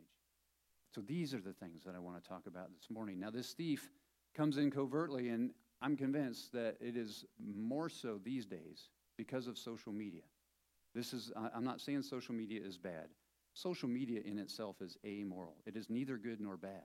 So 0.93 1.01
these 1.01 1.33
are 1.33 1.39
the 1.39 1.53
things 1.53 1.83
that 1.85 1.95
I 1.95 1.99
want 1.99 2.21
to 2.21 2.29
talk 2.29 2.47
about 2.47 2.69
this 2.73 2.89
morning. 2.89 3.19
Now, 3.19 3.29
this 3.29 3.53
thief 3.53 3.89
comes 4.35 4.57
in 4.57 4.71
covertly, 4.71 5.29
and 5.29 5.51
I'm 5.81 5.95
convinced 5.95 6.51
that 6.53 6.77
it 6.79 6.97
is 6.97 7.25
more 7.39 7.89
so 7.89 8.19
these 8.23 8.45
days 8.45 8.89
because 9.17 9.47
of 9.47 9.57
social 9.57 9.93
media. 9.93 10.23
This 10.93 11.13
is, 11.13 11.31
I'm 11.53 11.63
not 11.63 11.79
saying 11.79 12.03
social 12.03 12.35
media 12.35 12.61
is 12.61 12.77
bad. 12.77 13.07
Social 13.53 13.87
media 13.87 14.21
in 14.23 14.37
itself 14.37 14.81
is 14.81 14.97
amoral, 15.05 15.55
it 15.65 15.75
is 15.75 15.89
neither 15.89 16.17
good 16.17 16.39
nor 16.39 16.57
bad. 16.57 16.83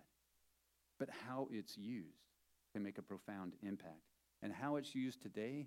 But 0.99 1.09
how 1.27 1.49
it's 1.51 1.77
used 1.77 2.27
can 2.73 2.83
make 2.83 2.99
a 2.99 3.03
profound 3.03 3.55
impact. 3.63 4.03
And 4.43 4.53
how 4.53 4.77
it's 4.77 4.95
used 4.95 5.23
today 5.23 5.67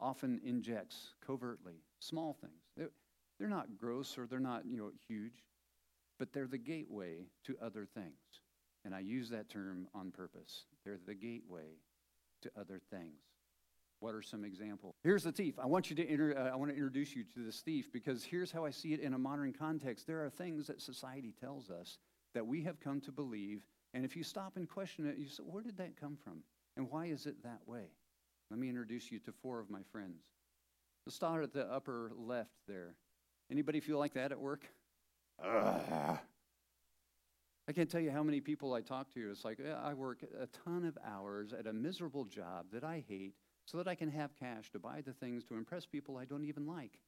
often 0.00 0.40
injects 0.44 1.14
covertly 1.24 1.82
small 1.98 2.36
things. 2.40 2.90
They're, 3.38 3.48
not 3.48 3.76
gross 3.76 4.18
or 4.18 4.26
they're 4.26 4.40
not, 4.40 4.66
you 4.66 4.76
know, 4.76 4.90
huge, 5.06 5.44
but 6.18 6.32
they're 6.32 6.46
the 6.46 6.58
gateway 6.58 7.26
to 7.44 7.56
other 7.62 7.86
things. 7.86 8.12
And 8.84 8.94
I 8.94 9.00
use 9.00 9.30
that 9.30 9.48
term 9.48 9.88
on 9.94 10.10
purpose. 10.10 10.64
They're 10.84 10.98
the 11.04 11.14
gateway 11.14 11.78
to 12.42 12.50
other 12.58 12.80
things. 12.90 13.20
What 14.00 14.14
are 14.14 14.22
some 14.22 14.44
examples? 14.44 14.94
Here's 15.02 15.24
the 15.24 15.32
thief. 15.32 15.58
I 15.58 15.66
want 15.66 15.90
you 15.90 15.96
to 15.96 16.08
inter- 16.08 16.34
uh, 16.36 16.52
I 16.52 16.56
want 16.56 16.70
to 16.70 16.76
introduce 16.76 17.16
you 17.16 17.24
to 17.34 17.44
this 17.44 17.60
thief 17.60 17.92
because 17.92 18.22
here's 18.22 18.52
how 18.52 18.64
I 18.64 18.70
see 18.70 18.92
it 18.92 19.00
in 19.00 19.14
a 19.14 19.18
modern 19.18 19.52
context. 19.52 20.06
There 20.06 20.24
are 20.24 20.30
things 20.30 20.68
that 20.68 20.80
society 20.80 21.34
tells 21.40 21.68
us 21.68 21.98
that 22.34 22.46
we 22.46 22.62
have 22.62 22.78
come 22.78 23.00
to 23.02 23.12
believe, 23.12 23.62
and 23.94 24.04
if 24.04 24.16
you 24.16 24.22
stop 24.22 24.56
and 24.56 24.68
question 24.68 25.06
it, 25.06 25.18
you 25.18 25.28
say, 25.28 25.42
"Where 25.42 25.62
did 25.62 25.76
that 25.78 25.96
come 25.96 26.16
from? 26.16 26.42
And 26.76 26.90
why 26.90 27.06
is 27.06 27.26
it 27.26 27.42
that 27.42 27.66
way?" 27.66 27.90
Let 28.50 28.58
me 28.58 28.68
introduce 28.68 29.10
you 29.10 29.18
to 29.20 29.32
four 29.32 29.60
of 29.60 29.70
my 29.70 29.82
friends. 29.82 30.22
Let's 31.04 31.16
start 31.16 31.42
at 31.42 31.52
the 31.52 31.70
upper 31.70 32.12
left 32.14 32.54
there. 32.66 32.96
Anybody 33.50 33.80
feel 33.80 33.98
like 33.98 34.14
that 34.14 34.32
at 34.32 34.40
work? 34.40 34.68
Ugh. 35.42 36.18
I 37.68 37.72
can't 37.72 37.90
tell 37.90 38.00
you 38.00 38.10
how 38.10 38.22
many 38.22 38.40
people 38.40 38.72
I 38.72 38.80
talk 38.80 39.12
to. 39.12 39.30
It's 39.30 39.44
like, 39.44 39.60
I 39.60 39.92
work 39.92 40.22
a 40.22 40.46
ton 40.46 40.86
of 40.86 40.96
hours 41.04 41.52
at 41.52 41.66
a 41.66 41.72
miserable 41.72 42.24
job 42.24 42.66
that 42.72 42.82
I 42.82 43.04
hate 43.06 43.34
so 43.66 43.76
that 43.76 43.86
I 43.86 43.94
can 43.94 44.10
have 44.10 44.34
cash 44.34 44.70
to 44.72 44.78
buy 44.78 45.02
the 45.02 45.12
things 45.12 45.44
to 45.44 45.54
impress 45.54 45.84
people 45.84 46.16
I 46.16 46.24
don't 46.24 46.44
even 46.44 46.66
like. 46.66 46.98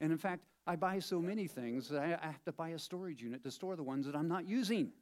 And 0.00 0.12
in 0.12 0.18
fact, 0.18 0.44
I 0.68 0.76
buy 0.76 1.00
so 1.00 1.20
many 1.20 1.48
things 1.48 1.88
that 1.88 2.00
I 2.00 2.26
have 2.26 2.44
to 2.44 2.52
buy 2.52 2.70
a 2.70 2.78
storage 2.78 3.20
unit 3.20 3.42
to 3.42 3.50
store 3.50 3.74
the 3.74 3.82
ones 3.82 4.06
that 4.06 4.14
I'm 4.14 4.28
not 4.28 4.46
using. 4.46 4.92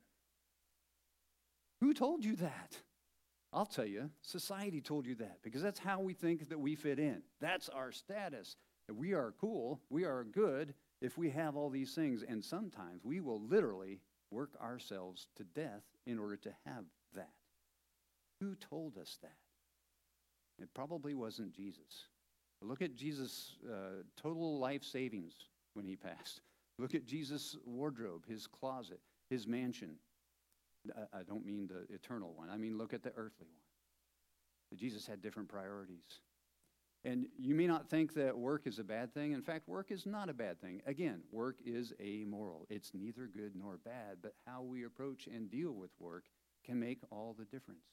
Who 1.85 1.93
told 1.93 2.25
you 2.25 2.35
that? 2.37 2.79
I'll 3.53 3.67
tell 3.67 3.85
you, 3.85 4.09
society 4.23 4.81
told 4.81 5.05
you 5.05 5.17
that 5.17 5.41
because 5.43 5.61
that's 5.61 5.79
how 5.79 6.01
we 6.01 6.15
think 6.15 6.49
that 6.49 6.59
we 6.59 6.77
fit 6.77 6.99
in. 6.99 7.21
That's 7.43 7.69
our 7.69 7.93
status. 7.93 8.57
We 8.91 9.13
are 9.13 9.35
cool, 9.39 9.83
we 9.91 10.05
are 10.07 10.25
good 10.25 10.73
if 11.03 11.19
we 11.19 11.29
have 11.29 11.57
all 11.57 11.69
these 11.69 11.95
things. 11.95 12.25
And 12.27 12.43
sometimes 12.43 13.05
we 13.05 13.21
will 13.21 13.39
literally 13.39 14.01
work 14.31 14.57
ourselves 14.63 15.29
to 15.37 15.45
death 15.45 15.83
in 16.07 16.19
order 16.19 16.39
to 16.39 16.49
have 16.65 16.85
that. 17.17 17.35
Who 18.41 18.55
told 18.55 18.97
us 18.97 19.19
that? 19.21 19.37
It 20.59 20.71
probably 20.73 21.13
wasn't 21.13 21.53
Jesus. 21.53 22.07
Look 22.63 22.81
at 22.81 22.97
Jesus' 22.97 23.57
uh, 23.71 24.05
total 24.17 24.59
life 24.59 24.85
savings 24.85 25.35
when 25.75 25.85
he 25.85 25.97
passed. 25.97 26.41
Look 26.79 26.95
at 26.95 27.05
Jesus' 27.05 27.59
wardrobe, 27.67 28.25
his 28.27 28.47
closet, 28.47 29.01
his 29.29 29.47
mansion. 29.47 29.99
I 31.13 31.23
don't 31.23 31.47
mean 31.47 31.69
the 31.69 31.93
eternal 31.95 32.33
one, 32.35 32.51
I 32.51 32.57
mean, 32.57 32.79
look 32.79 32.93
at 32.93 33.03
the 33.03 33.13
earthly 33.17 33.47
one. 33.47 34.79
Jesus 34.79 35.07
had 35.07 35.23
different 35.23 35.49
priorities. 35.49 36.21
And 37.05 37.27
you 37.39 37.55
may 37.55 37.67
not 37.67 37.91
think 37.91 38.15
that 38.15 38.37
work 38.37 38.67
is 38.67 38.79
a 38.79 38.85
bad 38.85 39.13
thing. 39.13 39.33
In 39.33 39.43
fact, 39.43 39.69
work 39.69 39.91
is 39.91 40.07
not 40.07 40.31
a 40.31 40.35
bad 40.35 40.59
thing. 40.61 40.81
Again, 40.87 41.21
work 41.31 41.57
is 41.65 41.93
amoral. 42.01 42.67
It's 42.71 42.93
neither 42.95 43.27
good 43.27 43.53
nor 43.55 43.77
bad, 43.85 44.19
but 44.23 44.33
how 44.47 44.63
we 44.63 44.85
approach 44.85 45.27
and 45.27 45.51
deal 45.51 45.73
with 45.73 45.91
work 46.01 46.25
can 46.65 46.81
make 46.81 47.01
all 47.11 47.37
the 47.39 47.45
difference. 47.45 47.85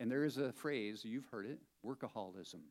And 0.00 0.10
there 0.10 0.24
is 0.24 0.36
a 0.36 0.52
phrase, 0.52 1.04
you've 1.04 1.28
heard 1.30 1.46
it 1.46 1.60
workaholism. 1.84 2.62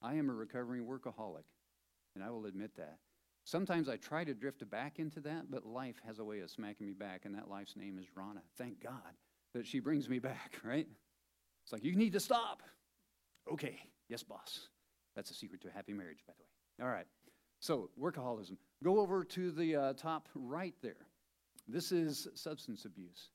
I 0.00 0.14
am 0.14 0.30
a 0.30 0.34
recovering 0.34 0.86
workaholic, 0.86 1.44
and 2.14 2.24
I 2.24 2.30
will 2.30 2.46
admit 2.46 2.76
that. 2.76 2.98
Sometimes 3.44 3.90
I 3.90 3.96
try 3.96 4.24
to 4.24 4.32
drift 4.32 4.68
back 4.70 4.98
into 4.98 5.20
that, 5.20 5.50
but 5.50 5.66
life 5.66 5.96
has 6.06 6.18
a 6.18 6.24
way 6.24 6.40
of 6.40 6.50
smacking 6.50 6.86
me 6.86 6.94
back, 6.94 7.26
and 7.26 7.34
that 7.34 7.50
life's 7.50 7.76
name 7.76 7.98
is 7.98 8.06
Rana. 8.16 8.40
Thank 8.56 8.82
God 8.82 8.92
that 9.52 9.66
she 9.66 9.80
brings 9.80 10.08
me 10.08 10.18
back, 10.30 10.58
right? 10.64 10.86
It's 11.62 11.72
like, 11.72 11.84
you 11.84 11.94
need 11.94 12.14
to 12.14 12.20
stop. 12.20 12.62
Okay, 13.50 13.78
yes, 14.08 14.22
boss. 14.22 14.68
That's 15.14 15.30
a 15.30 15.34
secret 15.34 15.60
to 15.62 15.68
a 15.68 15.72
happy 15.72 15.92
marriage, 15.92 16.24
by 16.26 16.32
the 16.36 16.42
way. 16.42 16.88
All 16.88 16.92
right, 16.92 17.06
so 17.60 17.90
workaholism. 18.00 18.56
Go 18.82 18.98
over 18.98 19.24
to 19.24 19.50
the 19.50 19.76
uh, 19.76 19.92
top 19.92 20.28
right 20.34 20.74
there. 20.82 21.06
This 21.68 21.92
is 21.92 22.28
substance 22.34 22.84
abuse. 22.84 23.30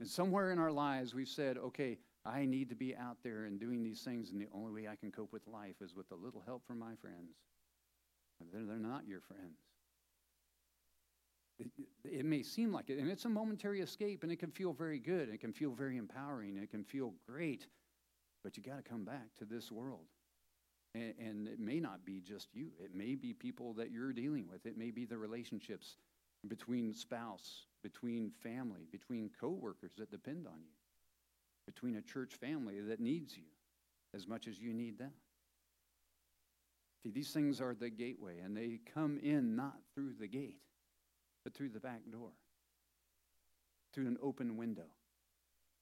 And 0.00 0.08
somewhere 0.08 0.52
in 0.52 0.58
our 0.58 0.72
lives, 0.72 1.14
we've 1.14 1.28
said, 1.28 1.58
okay, 1.58 1.98
I 2.24 2.44
need 2.44 2.68
to 2.68 2.74
be 2.74 2.94
out 2.94 3.18
there 3.22 3.44
and 3.44 3.58
doing 3.58 3.82
these 3.82 4.02
things, 4.02 4.30
and 4.30 4.40
the 4.40 4.48
only 4.54 4.72
way 4.72 4.88
I 4.88 4.96
can 4.96 5.10
cope 5.10 5.32
with 5.32 5.46
life 5.46 5.76
is 5.80 5.94
with 5.94 6.10
a 6.12 6.14
little 6.14 6.42
help 6.44 6.66
from 6.66 6.78
my 6.78 6.94
friends. 7.00 7.36
They're, 8.52 8.64
they're 8.64 8.76
not 8.76 9.06
your 9.06 9.20
friends. 9.20 9.58
It, 11.58 11.68
it, 12.04 12.24
may 12.24 12.42
seem 12.42 12.72
like 12.72 12.88
it, 12.88 12.98
and 12.98 13.10
it's 13.10 13.26
a 13.26 13.28
momentary 13.28 13.80
escape, 13.80 14.22
and 14.22 14.32
it 14.32 14.38
can 14.38 14.50
feel 14.50 14.72
very 14.72 14.98
good, 14.98 15.24
and 15.24 15.34
it 15.34 15.40
can 15.40 15.52
feel 15.52 15.72
very 15.72 15.98
empowering, 15.98 16.54
and 16.54 16.64
it 16.64 16.70
can 16.70 16.84
feel 16.84 17.12
great, 17.28 17.66
but 18.42 18.56
you 18.56 18.62
got 18.62 18.82
to 18.82 18.82
come 18.82 19.04
back 19.04 19.34
to 19.38 19.44
this 19.44 19.70
world. 19.70 20.06
And, 20.94 21.12
and 21.18 21.48
it 21.48 21.60
may 21.60 21.78
not 21.78 22.04
be 22.06 22.20
just 22.20 22.48
you, 22.54 22.68
it 22.82 22.94
may 22.94 23.14
be 23.14 23.34
people 23.34 23.74
that 23.74 23.90
you're 23.90 24.14
dealing 24.14 24.48
with, 24.50 24.64
it 24.64 24.78
may 24.78 24.90
be 24.90 25.04
the 25.04 25.18
relationships 25.18 25.96
between 26.48 26.94
spouse, 26.94 27.66
between 27.82 28.30
family, 28.42 28.86
between 28.90 29.30
coworkers 29.38 29.92
that 29.98 30.10
depend 30.10 30.46
on 30.46 30.60
you 30.60 30.72
between 31.66 31.96
a 31.96 32.02
church 32.02 32.34
family 32.34 32.80
that 32.80 33.00
needs 33.00 33.36
you 33.36 33.44
as 34.14 34.26
much 34.26 34.48
as 34.48 34.58
you 34.58 34.72
need 34.72 34.98
them. 34.98 35.12
See, 37.02 37.10
these 37.10 37.32
things 37.32 37.60
are 37.60 37.74
the 37.74 37.90
gateway, 37.90 38.38
and 38.38 38.56
they 38.56 38.80
come 38.94 39.18
in 39.22 39.56
not 39.56 39.76
through 39.94 40.14
the 40.20 40.26
gate, 40.26 40.58
but 41.44 41.54
through 41.54 41.70
the 41.70 41.80
back 41.80 42.00
door, 42.10 42.30
through 43.94 44.06
an 44.06 44.18
open 44.22 44.56
window, 44.56 44.86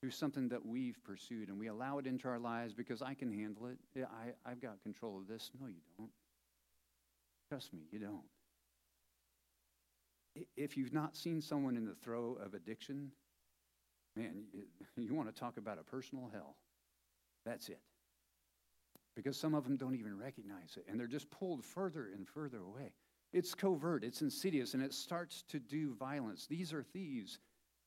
through 0.00 0.12
something 0.12 0.48
that 0.48 0.64
we've 0.64 1.02
pursued, 1.02 1.48
and 1.48 1.58
we 1.58 1.66
allow 1.66 1.98
it 1.98 2.06
into 2.06 2.28
our 2.28 2.38
lives 2.38 2.72
because 2.72 3.02
I 3.02 3.14
can 3.14 3.32
handle 3.32 3.66
it. 3.66 3.78
I, 3.96 4.48
I've 4.48 4.60
got 4.60 4.82
control 4.82 5.18
of 5.18 5.26
this. 5.26 5.50
No, 5.60 5.66
you 5.66 5.80
don't. 5.98 6.10
Trust 7.48 7.72
me, 7.72 7.80
you 7.90 7.98
don't. 7.98 8.22
If 10.56 10.76
you've 10.76 10.92
not 10.92 11.16
seen 11.16 11.40
someone 11.40 11.76
in 11.76 11.84
the 11.84 11.94
throe 11.94 12.38
of 12.40 12.54
addiction, 12.54 13.10
Man, 14.18 14.42
you 14.96 15.14
want 15.14 15.32
to 15.32 15.38
talk 15.38 15.56
about 15.56 15.78
a 15.78 15.84
personal 15.84 16.28
hell. 16.32 16.56
That's 17.46 17.68
it. 17.68 17.80
Because 19.18 19.36
some 19.36 19.52
of 19.52 19.64
them 19.64 19.76
don't 19.76 19.96
even 19.96 20.16
recognize 20.16 20.76
it, 20.76 20.84
and 20.88 20.98
they're 20.98 21.08
just 21.08 21.28
pulled 21.28 21.64
further 21.64 22.10
and 22.14 22.28
further 22.28 22.58
away. 22.58 22.92
It's 23.32 23.52
covert, 23.52 24.04
it's 24.04 24.22
insidious, 24.22 24.74
and 24.74 24.82
it 24.82 24.94
starts 24.94 25.42
to 25.48 25.58
do 25.58 25.96
violence. 25.96 26.46
These 26.46 26.72
are 26.72 26.84
thieves 26.84 27.40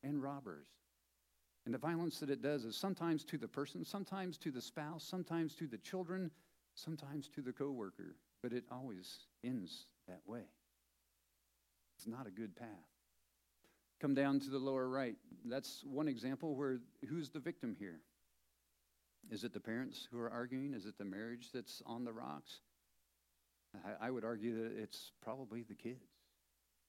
and 0.04 0.22
robbers. 0.22 0.68
And 1.64 1.74
the 1.74 1.78
violence 1.78 2.20
that 2.20 2.30
it 2.30 2.42
does 2.42 2.66
is 2.66 2.76
sometimes 2.76 3.24
to 3.24 3.38
the 3.38 3.48
person, 3.48 3.86
sometimes 3.86 4.38
to 4.40 4.52
the 4.52 4.62
spouse, 4.62 5.06
sometimes 5.06 5.56
to 5.56 5.68
the 5.68 5.78
children, 5.78 6.32
sometimes 6.76 7.30
to 7.30 7.42
the 7.42 7.54
coworker, 7.54 8.18
but 8.44 8.52
it 8.52 8.66
always 8.70 9.20
ends 9.42 9.86
that 10.10 10.20
way. 10.26 10.44
It's 11.96 12.08
not 12.08 12.28
a 12.28 12.32
good 12.32 12.58
path. 12.58 12.68
Come 14.02 14.16
down 14.16 14.42
to 14.42 14.50
the 14.50 14.60
lower 14.60 14.90
right. 14.90 15.16
That's 15.46 15.82
one 15.86 16.10
example 16.10 16.56
where 16.56 16.80
who's 17.08 17.30
the 17.30 17.40
victim 17.40 17.74
here? 17.80 18.02
Is 19.30 19.44
it 19.44 19.54
the 19.54 19.60
parents 19.60 20.08
who 20.12 20.20
are 20.20 20.30
arguing? 20.30 20.74
Is 20.74 20.86
it 20.86 20.98
the 20.98 21.06
marriage 21.06 21.50
that's 21.54 21.82
on 21.86 22.04
the 22.04 22.12
rocks? 22.12 22.60
I, 23.86 24.08
I 24.08 24.12
would 24.12 24.26
argue 24.26 24.64
that 24.64 24.78
it's 24.78 25.12
probably 25.22 25.64
the 25.64 25.76
kids 25.76 26.04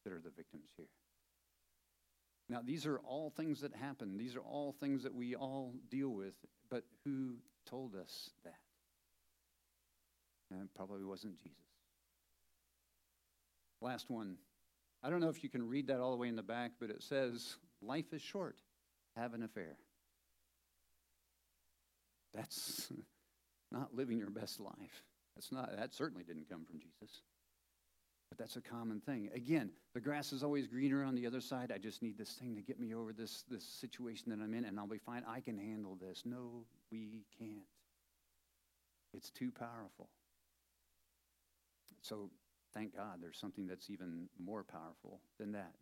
that 0.05 0.13
are 0.13 0.21
the 0.21 0.31
victims 0.31 0.71
here. 0.77 0.89
Now, 2.49 2.61
these 2.65 2.87
are 2.87 2.99
all 2.99 3.31
things 3.31 3.61
that 3.61 3.75
happen. 3.75 4.19
These 4.19 4.35
are 4.37 4.41
all 4.41 4.75
things 4.81 5.05
that 5.05 5.15
we 5.15 5.35
all 5.35 5.75
deal 5.91 6.11
with. 6.11 6.35
But 6.71 6.85
who 7.05 7.37
told 7.67 7.95
us 7.95 8.31
that? 8.45 8.59
And 10.51 10.63
it 10.63 10.75
probably 10.75 11.05
wasn't 11.05 11.39
Jesus. 11.39 11.57
Last 13.81 14.11
one. 14.11 14.37
I 15.03 15.11
don't 15.11 15.21
know 15.21 15.29
if 15.29 15.43
you 15.43 15.49
can 15.49 15.67
read 15.67 15.87
that 15.89 16.01
all 16.01 16.11
the 16.11 16.17
way 16.17 16.29
in 16.29 16.37
the 16.37 16.43
back, 16.43 16.73
but 16.79 16.91
it 16.91 17.03
says, 17.03 17.57
Life 17.81 18.13
is 18.13 18.23
short. 18.23 18.57
Have 19.17 19.35
an 19.35 19.43
affair. 19.43 19.77
That's 22.43 22.93
not 23.71 23.95
living 23.95 24.19
your 24.19 24.31
best 24.31 24.61
life. 24.61 25.05
That's 25.37 25.53
not, 25.53 25.77
that 25.77 25.95
certainly 25.95 26.25
didn't 26.25 26.49
come 26.51 26.65
from 26.65 26.81
Jesus. 26.81 27.23
But 28.29 28.39
that's 28.39 28.57
a 28.57 28.61
common 28.61 29.01
thing. 29.01 29.31
Again, 29.35 29.71
the 29.95 30.01
grass 30.01 30.33
is 30.33 30.43
always 30.43 30.67
greener 30.67 31.05
on 31.05 31.15
the 31.15 31.27
other 31.27 31.41
side. 31.41 31.71
I 31.73 31.79
just 31.79 32.03
need 32.03 32.19
this 32.19 32.33
thing 32.33 32.55
to 32.57 32.63
get 32.63 32.81
me 32.81 32.95
over 32.95 33.13
this, 33.13 33.45
this 33.49 33.65
situation 33.65 34.31
that 34.31 34.43
I'm 34.43 34.55
in, 34.55 34.65
and 34.65 34.79
I'll 34.79 34.87
be 34.87 34.99
fine. 34.99 35.23
I 35.29 35.41
can 35.41 35.59
handle 35.59 35.97
this. 36.01 36.23
No, 36.25 36.65
we 36.91 37.25
can't. 37.39 37.69
It's 39.15 39.31
too 39.31 39.51
powerful. 39.51 40.09
So 42.01 42.31
thank 42.75 42.97
God 42.97 43.19
there's 43.21 43.39
something 43.39 43.67
that's 43.67 43.91
even 43.91 44.29
more 44.43 44.65
powerful 44.65 45.21
than 45.39 45.53
that. 45.53 45.73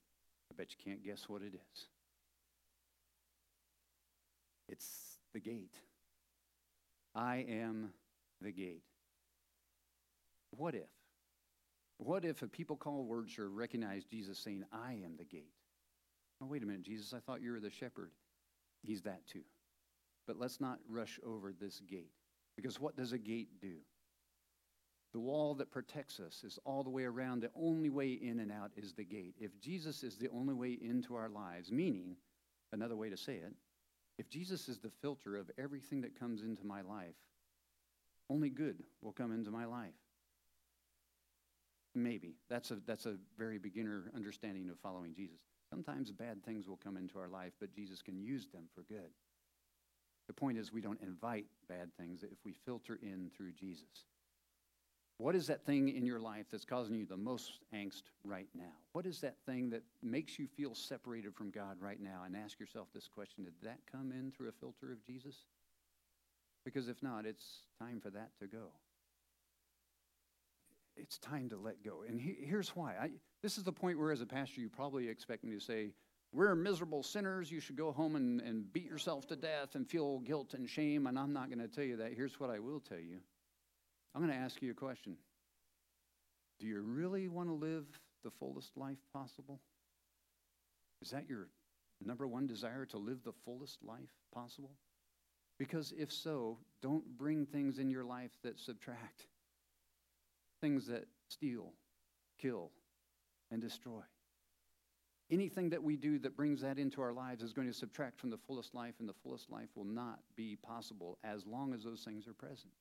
I 0.51 0.55
bet 0.57 0.75
you 0.77 0.85
can't 0.85 1.05
guess 1.05 1.29
what 1.29 1.43
it 1.43 1.55
is. 1.55 1.87
It's 4.69 5.19
the 5.33 5.41
gate. 5.41 5.77
I 7.15 7.45
am 7.49 7.91
the 8.41 8.53
gate. 8.53 8.83
What 10.51 10.75
if? 10.75 10.89
What 11.99 12.25
if 12.25 12.43
a 12.43 12.49
people 12.49 12.77
call 12.77 13.05
words 13.05 13.39
or 13.39 13.51
recognize 13.51 14.05
Jesus 14.05 14.39
saying, 14.39 14.65
I 14.73 14.93
am 15.05 15.17
the 15.19 15.25
gate? 15.25 15.53
Oh, 16.43 16.47
wait 16.47 16.63
a 16.63 16.67
minute, 16.67 16.83
Jesus, 16.83 17.13
I 17.13 17.19
thought 17.19 17.43
you 17.43 17.53
were 17.53 17.61
the 17.61 17.71
shepherd. 17.71 18.11
He's 18.83 19.03
that 19.03 19.27
too. 19.27 19.43
But 20.27 20.39
let's 20.39 20.61
not 20.61 20.79
rush 20.89 21.19
over 21.25 21.53
this 21.53 21.81
gate. 21.81 22.13
Because 22.57 22.81
what 22.81 22.97
does 22.97 23.13
a 23.13 23.19
gate 23.19 23.61
do? 23.61 23.77
The 25.13 25.21
wall 25.21 25.55
that 25.57 25.71
protects 25.71 26.21
us 26.21 26.43
is 26.45 26.59
all 26.65 26.85
the 26.85 26.91
way 26.91 27.05
around. 27.05 27.41
The 27.41 27.51
only 27.55 27.91
way 27.91 28.13
in 28.13 28.39
and 28.39 28.53
out 28.53 28.71
is 28.77 28.93
the 28.93 29.05
gate. 29.05 29.35
If 29.39 29.59
Jesus 29.61 30.03
is 30.03 30.17
the 30.17 30.29
only 30.31 30.55
way 30.55 30.79
into 30.81 31.17
our 31.17 31.29
lives, 31.29 31.73
meaning, 31.73 32.17
another 32.73 32.97
way 32.97 33.11
to 33.11 33.17
say 33.17 33.35
it, 33.35 33.53
if 34.21 34.29
Jesus 34.29 34.69
is 34.69 34.79
the 34.79 34.91
filter 35.01 35.39
of 35.39 35.51
everything 35.57 36.03
that 36.03 36.21
comes 36.21 36.43
into 36.43 36.67
my 36.67 36.83
life, 36.83 37.17
only 38.29 38.51
good 38.51 38.83
will 39.01 39.13
come 39.13 39.33
into 39.33 39.51
my 39.51 39.65
life. 39.65 39.95
Maybe. 41.95 42.35
That's 42.51 42.71
a, 42.71 42.77
that's 42.87 43.07
a 43.07 43.17
very 43.39 43.57
beginner 43.57 44.13
understanding 44.15 44.69
of 44.69 44.79
following 44.81 45.15
Jesus. 45.15 45.39
Sometimes 45.71 46.13
bad 46.13 46.45
things 46.45 46.69
will 46.69 46.77
come 46.77 46.99
into 46.99 47.19
our 47.19 47.29
life, 47.29 47.53
but 47.61 47.73
Jesus 47.73 48.03
can 48.03 48.21
use 48.21 48.47
them 48.53 48.65
for 48.75 48.83
good. 48.83 49.09
The 50.27 50.35
point 50.35 50.59
is, 50.59 50.71
we 50.71 50.83
don't 50.83 51.01
invite 51.01 51.47
bad 51.67 51.89
things 51.99 52.23
if 52.23 52.37
we 52.45 52.53
filter 52.53 52.99
in 53.03 53.31
through 53.35 53.53
Jesus. 53.53 54.05
What 55.21 55.35
is 55.37 55.47
that 55.49 55.65
thing 55.67 55.89
in 55.89 56.07
your 56.07 56.19
life 56.19 56.47
that's 56.51 56.65
causing 56.65 56.95
you 56.95 57.05
the 57.05 57.17
most 57.17 57.59
angst 57.75 58.05
right 58.25 58.49
now? 58.55 58.73
What 58.93 59.05
is 59.05 59.21
that 59.21 59.37
thing 59.45 59.71
that 59.71 59.83
makes 60.03 60.39
you 60.39 60.47
feel 60.47 60.75
separated 60.75 61.35
from 61.35 61.51
God 61.51 61.77
right 61.81 62.01
now? 62.01 62.23
And 62.25 62.35
ask 62.35 62.59
yourself 62.59 62.89
this 62.95 63.07
question 63.07 63.45
Did 63.45 63.55
that 63.63 63.79
come 63.91 64.13
in 64.13 64.33
through 64.33 64.49
a 64.49 64.53
filter 64.53 64.91
of 64.91 65.05
Jesus? 65.05 65.37
Because 66.65 66.89
if 66.89 67.03
not, 67.03 67.27
it's 67.27 67.67
time 67.79 68.01
for 68.01 68.11
that 68.11 68.31
to 68.41 68.47
go 68.47 68.73
it's 71.01 71.19
time 71.19 71.49
to 71.49 71.57
let 71.57 71.83
go. 71.83 72.03
And 72.07 72.21
he, 72.21 72.37
here's 72.41 72.71
why. 72.71 72.95
I, 73.01 73.11
this 73.43 73.59
is 73.59 73.65
the 73.65 73.73
point 73.73 73.99
where, 73.99 74.13
as 74.13 74.21
a 74.21 74.27
pastor, 74.27 74.61
you 74.61 74.69
probably 74.69 75.09
expect 75.09 75.45
me 75.45 75.55
to 75.55 75.61
say, 75.61 75.93
We're 76.33 76.55
miserable 76.55 77.03
sinners. 77.03 77.51
You 77.51 77.61
should 77.61 77.77
go 77.77 77.93
home 77.93 78.17
and, 78.17 78.41
and 78.41 78.71
beat 78.73 78.87
yourself 78.87 79.27
to 79.29 79.37
death 79.37 79.75
and 79.75 79.89
feel 79.89 80.19
guilt 80.21 80.55
and 80.55 80.69
shame. 80.69 81.07
And 81.07 81.19
I'm 81.19 81.33
not 81.33 81.49
going 81.49 81.59
to 81.61 81.69
tell 81.69 81.85
you 81.85 81.97
that. 81.97 82.13
Here's 82.15 82.39
what 82.39 82.51
I 82.51 82.59
will 82.59 82.81
tell 82.81 82.99
you 82.99 83.19
I'm 84.15 84.23
going 84.23 84.33
to 84.33 84.39
ask 84.39 84.61
you 84.63 84.71
a 84.71 84.75
question 84.75 85.17
Do 86.59 86.67
you 86.67 86.81
really 86.81 87.29
want 87.29 87.49
to 87.49 87.55
live 87.55 87.87
the 88.25 88.31
fullest 88.31 88.77
life 88.77 88.99
possible? 89.13 89.61
Is 91.03 91.11
that 91.11 91.29
your 91.29 91.49
number 92.05 92.27
one 92.27 92.47
desire 92.47 92.85
to 92.87 92.99
live 92.99 93.23
the 93.25 93.33
fullest 93.45 93.79
life 93.83 94.11
possible? 94.35 94.73
Because 95.59 95.93
if 95.97 96.13
so, 96.13 96.59
don't 96.83 97.05
bring 97.19 97.47
things 97.47 97.79
in 97.79 97.91
your 97.91 98.05
life 98.05 98.31
that 98.43 98.59
subtract 98.59 99.27
things 100.61 100.87
that 100.87 101.07
steal, 101.29 101.73
kill, 102.41 102.71
and 103.51 103.61
destroy. 103.61 104.03
Anything 105.31 105.71
that 105.71 105.83
we 105.83 105.97
do 105.97 106.19
that 106.19 106.37
brings 106.37 106.61
that 106.61 106.79
into 106.79 107.01
our 107.01 107.13
lives 107.13 107.43
is 107.43 107.53
going 107.53 107.69
to 107.69 107.75
subtract 107.75 108.19
from 108.19 108.31
the 108.31 108.39
fullest 108.47 108.75
life, 108.75 108.95
and 108.99 109.09
the 109.09 109.15
fullest 109.23 109.51
life 109.51 109.69
will 109.75 109.85
not 109.85 110.19
be 110.37 110.57
possible 110.57 111.19
as 111.23 111.47
long 111.47 111.73
as 111.73 111.85
those 111.85 112.03
things 112.03 112.27
are 112.27 112.35
present. 112.35 112.73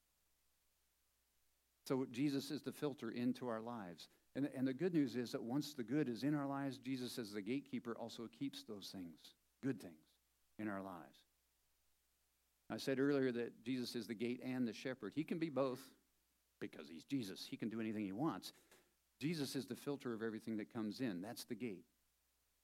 So 1.89 2.05
Jesus 2.11 2.51
is 2.51 2.61
the 2.61 2.71
filter 2.71 3.09
into 3.09 3.47
our 3.47 3.61
lives. 3.61 4.09
And, 4.35 4.47
and 4.55 4.67
the 4.67 4.75
good 4.75 4.93
news 4.93 5.15
is 5.15 5.31
that 5.31 5.41
once 5.41 5.73
the 5.73 5.83
good 5.83 6.07
is 6.07 6.21
in 6.21 6.35
our 6.35 6.45
lives, 6.45 6.77
Jesus, 6.77 7.17
as 7.17 7.31
the 7.31 7.41
gatekeeper, 7.41 7.97
also 7.99 8.29
keeps 8.37 8.61
those 8.61 8.89
things, 8.93 9.33
good 9.63 9.81
things, 9.81 9.95
in 10.59 10.67
our 10.67 10.83
lives. 10.83 11.17
I 12.69 12.77
said 12.77 12.99
earlier 12.99 13.31
that 13.31 13.63
Jesus 13.63 13.95
is 13.95 14.05
the 14.05 14.13
gate 14.13 14.39
and 14.45 14.67
the 14.67 14.73
shepherd. 14.73 15.13
He 15.15 15.23
can 15.23 15.39
be 15.39 15.49
both 15.49 15.79
because 16.61 16.87
he's 16.87 17.05
Jesus. 17.05 17.47
He 17.49 17.57
can 17.57 17.69
do 17.69 17.81
anything 17.81 18.05
he 18.05 18.11
wants. 18.11 18.53
Jesus 19.19 19.55
is 19.55 19.65
the 19.65 19.75
filter 19.75 20.13
of 20.13 20.21
everything 20.21 20.57
that 20.57 20.71
comes 20.71 20.99
in. 20.99 21.23
That's 21.23 21.45
the 21.45 21.55
gate. 21.55 21.85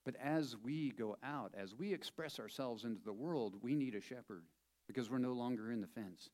But 0.05 0.17
as 0.23 0.55
we 0.63 0.91
go 0.91 1.17
out, 1.23 1.51
as 1.57 1.73
we 1.73 1.91
express 1.91 2.39
ourselves 2.39 2.83
into 2.83 3.01
the 3.03 3.11
world, 3.11 3.55
we 3.63 3.73
need 3.73 3.95
a 3.95 4.01
shepherd 4.01 4.43
because 4.85 5.09
we're 5.09 5.17
no 5.17 5.33
longer 5.33 5.71
in 5.71 5.81
the 5.81 5.87
fence. 5.87 6.29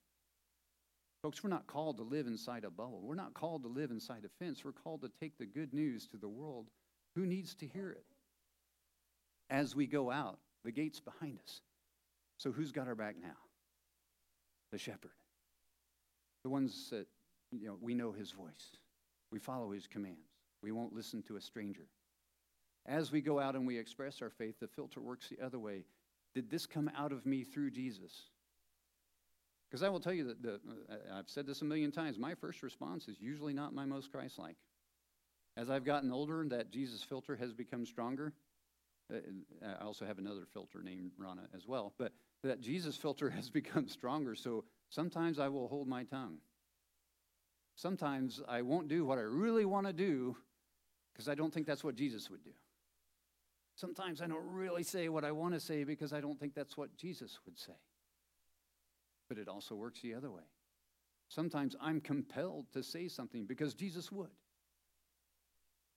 Folks, 1.21 1.43
we're 1.43 1.49
not 1.51 1.67
called 1.67 1.97
to 1.97 2.03
live 2.03 2.25
inside 2.25 2.63
a 2.63 2.71
bubble. 2.71 3.01
We're 3.03 3.13
not 3.13 3.36
called 3.36 3.62
to 3.63 3.69
live 3.69 3.91
inside 3.91 4.23
a 4.25 4.43
fence. 4.43 4.65
We're 4.65 4.71
called 4.71 5.01
to 5.01 5.12
take 5.19 5.38
the 5.38 5.45
good 5.45 5.73
news 5.73 6.07
to 6.07 6.17
the 6.17 6.27
world. 6.27 6.67
Who 7.15 7.25
needs 7.25 7.53
to 7.55 7.67
hear 7.67 7.91
it? 7.91 8.05
As 9.49 9.75
we 9.75 9.86
go 9.86 10.10
out, 10.10 10.39
the 10.63 10.71
gate's 10.71 10.99
behind 10.99 11.39
us. 11.43 11.62
So 12.38 12.51
who's 12.51 12.71
got 12.71 12.88
our 12.88 12.95
back 12.95 13.15
now? 13.21 13.38
The 14.71 14.79
shepherd. 14.79 15.12
The 16.43 16.49
ones 16.49 16.89
that 16.89 17.05
you 17.51 17.67
know, 17.67 17.77
we 17.81 17.93
know 17.93 18.12
his 18.12 18.31
voice. 18.31 18.77
We 19.31 19.38
follow 19.38 19.71
his 19.71 19.86
commands. 19.86 20.17
We 20.63 20.71
won't 20.71 20.95
listen 20.95 21.21
to 21.23 21.36
a 21.36 21.41
stranger. 21.41 21.86
As 22.88 23.12
we 23.12 23.21
go 23.21 23.39
out 23.39 23.55
and 23.55 23.67
we 23.67 23.77
express 23.77 24.21
our 24.23 24.31
faith, 24.31 24.55
the 24.60 24.67
filter 24.67 24.99
works 24.99 25.29
the 25.29 25.45
other 25.45 25.60
way. 25.60 25.84
Did 26.34 26.49
this 26.49 26.65
come 26.65 26.89
out 26.97 27.12
of 27.12 27.25
me 27.25 27.43
through 27.43 27.71
Jesus? 27.71 28.23
Because 29.71 29.84
I 29.84 29.89
will 29.89 30.01
tell 30.01 30.13
you 30.13 30.25
that 30.25 30.43
the, 30.43 30.60
uh, 30.89 31.17
I've 31.17 31.29
said 31.29 31.47
this 31.47 31.62
a 31.62 31.65
million 31.65 31.91
times. 31.91 32.19
My 32.19 32.36
first 32.36 32.62
response 32.62 33.07
is 33.07 33.15
usually 33.21 33.53
not 33.53 33.73
my 33.73 33.86
most 33.86 34.12
Christ 34.12 34.38
like. 34.38 34.57
As 35.55 35.69
I've 35.69 35.86
gotten 35.86 36.12
older, 36.12 36.41
and 36.41 36.51
that 36.51 36.71
Jesus 36.71 37.01
filter 37.01 37.38
has 37.38 37.53
become 37.53 37.86
stronger. 37.86 38.34
Uh, 39.12 39.17
I 39.65 39.84
also 39.84 40.05
have 40.05 40.17
another 40.17 40.45
filter 40.53 40.81
named 40.84 41.12
Rana 41.17 41.43
as 41.55 41.65
well, 41.65 41.93
but 41.97 42.12
that 42.43 42.60
Jesus 42.60 42.97
filter 42.97 43.29
has 43.29 43.49
become 43.62 43.88
stronger. 43.88 44.36
So 44.36 44.65
sometimes 44.89 45.39
I 45.39 45.47
will 45.47 45.67
hold 45.67 45.88
my 45.88 46.03
tongue 46.03 46.39
sometimes 47.81 48.41
I 48.47 48.62
won't 48.62 48.88
do 48.88 49.05
what 49.05 49.17
I 49.17 49.21
really 49.21 49.65
want 49.65 49.88
to 49.88 49.93
do 49.93 50.38
because 51.12 51.27
I 51.27 51.36
don't 51.36 51.53
think 51.53 51.65
that's 51.65 51.84
what 51.84 51.95
Jesus 51.95 52.29
would 52.29 52.43
do. 52.43 52.51
Sometimes 53.75 54.21
I 54.21 54.27
don't 54.27 54.45
really 54.45 54.84
say 54.84 55.10
what 55.10 55.23
I 55.23 55.31
want 55.31 55.53
to 55.55 55.60
say 55.60 55.84
because 55.84 56.13
I 56.13 56.21
don't 56.21 56.39
think 56.39 56.53
that's 56.53 56.77
what 56.77 56.95
Jesus 56.95 57.39
would 57.45 57.57
say. 57.57 57.73
But 59.32 59.38
it 59.38 59.48
also 59.48 59.76
works 59.76 60.02
the 60.02 60.13
other 60.13 60.30
way. 60.30 60.44
Sometimes 61.30 61.74
I'm 61.80 62.02
compelled 62.02 62.65
to 62.74 62.84
say 62.84 63.08
something 63.08 63.46
because 63.46 63.74
Jesus 63.74 64.12
would. 64.12 64.28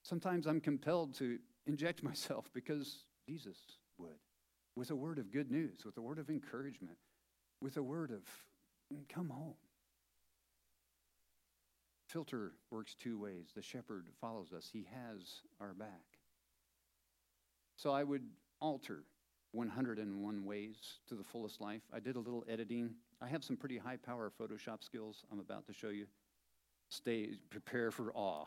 Sometimes 0.04 0.46
I'm 0.46 0.60
compelled 0.60 1.14
to 1.14 1.40
inject 1.66 2.00
myself 2.04 2.48
because 2.54 3.02
Jesus 3.26 3.58
would. 3.98 4.20
With 4.76 4.92
a 4.92 4.94
word 4.94 5.18
of 5.18 5.32
good 5.32 5.50
news, 5.50 5.84
with 5.84 5.96
a 5.96 6.00
word 6.00 6.20
of 6.20 6.30
encouragement, 6.30 6.98
with 7.60 7.76
a 7.76 7.82
word 7.82 8.12
of, 8.12 8.22
mm, 8.96 9.08
come 9.08 9.30
home 9.30 9.56
filter 12.14 12.52
works 12.70 12.94
two 12.94 13.18
ways. 13.18 13.48
The 13.56 13.62
shepherd 13.62 14.06
follows 14.20 14.52
us, 14.56 14.70
he 14.72 14.86
has 14.94 15.40
our 15.60 15.74
back. 15.74 16.04
So 17.74 17.90
I 17.90 18.04
would 18.04 18.22
alter 18.60 19.02
101 19.54 20.44
ways 20.44 20.76
to 21.08 21.14
the 21.14 21.24
fullest 21.24 21.60
life. 21.60 21.82
I 21.92 22.00
did 22.00 22.16
a 22.16 22.20
little 22.20 22.44
editing. 22.48 22.94
I 23.24 23.28
have 23.28 23.42
some 23.42 23.56
pretty 23.56 23.78
high 23.78 23.96
power 23.96 24.30
Photoshop 24.38 24.84
skills 24.84 25.24
I'm 25.32 25.40
about 25.40 25.66
to 25.68 25.72
show 25.72 25.88
you. 25.88 26.04
Stay, 26.90 27.30
prepare 27.48 27.90
for 27.90 28.12
awe. 28.12 28.44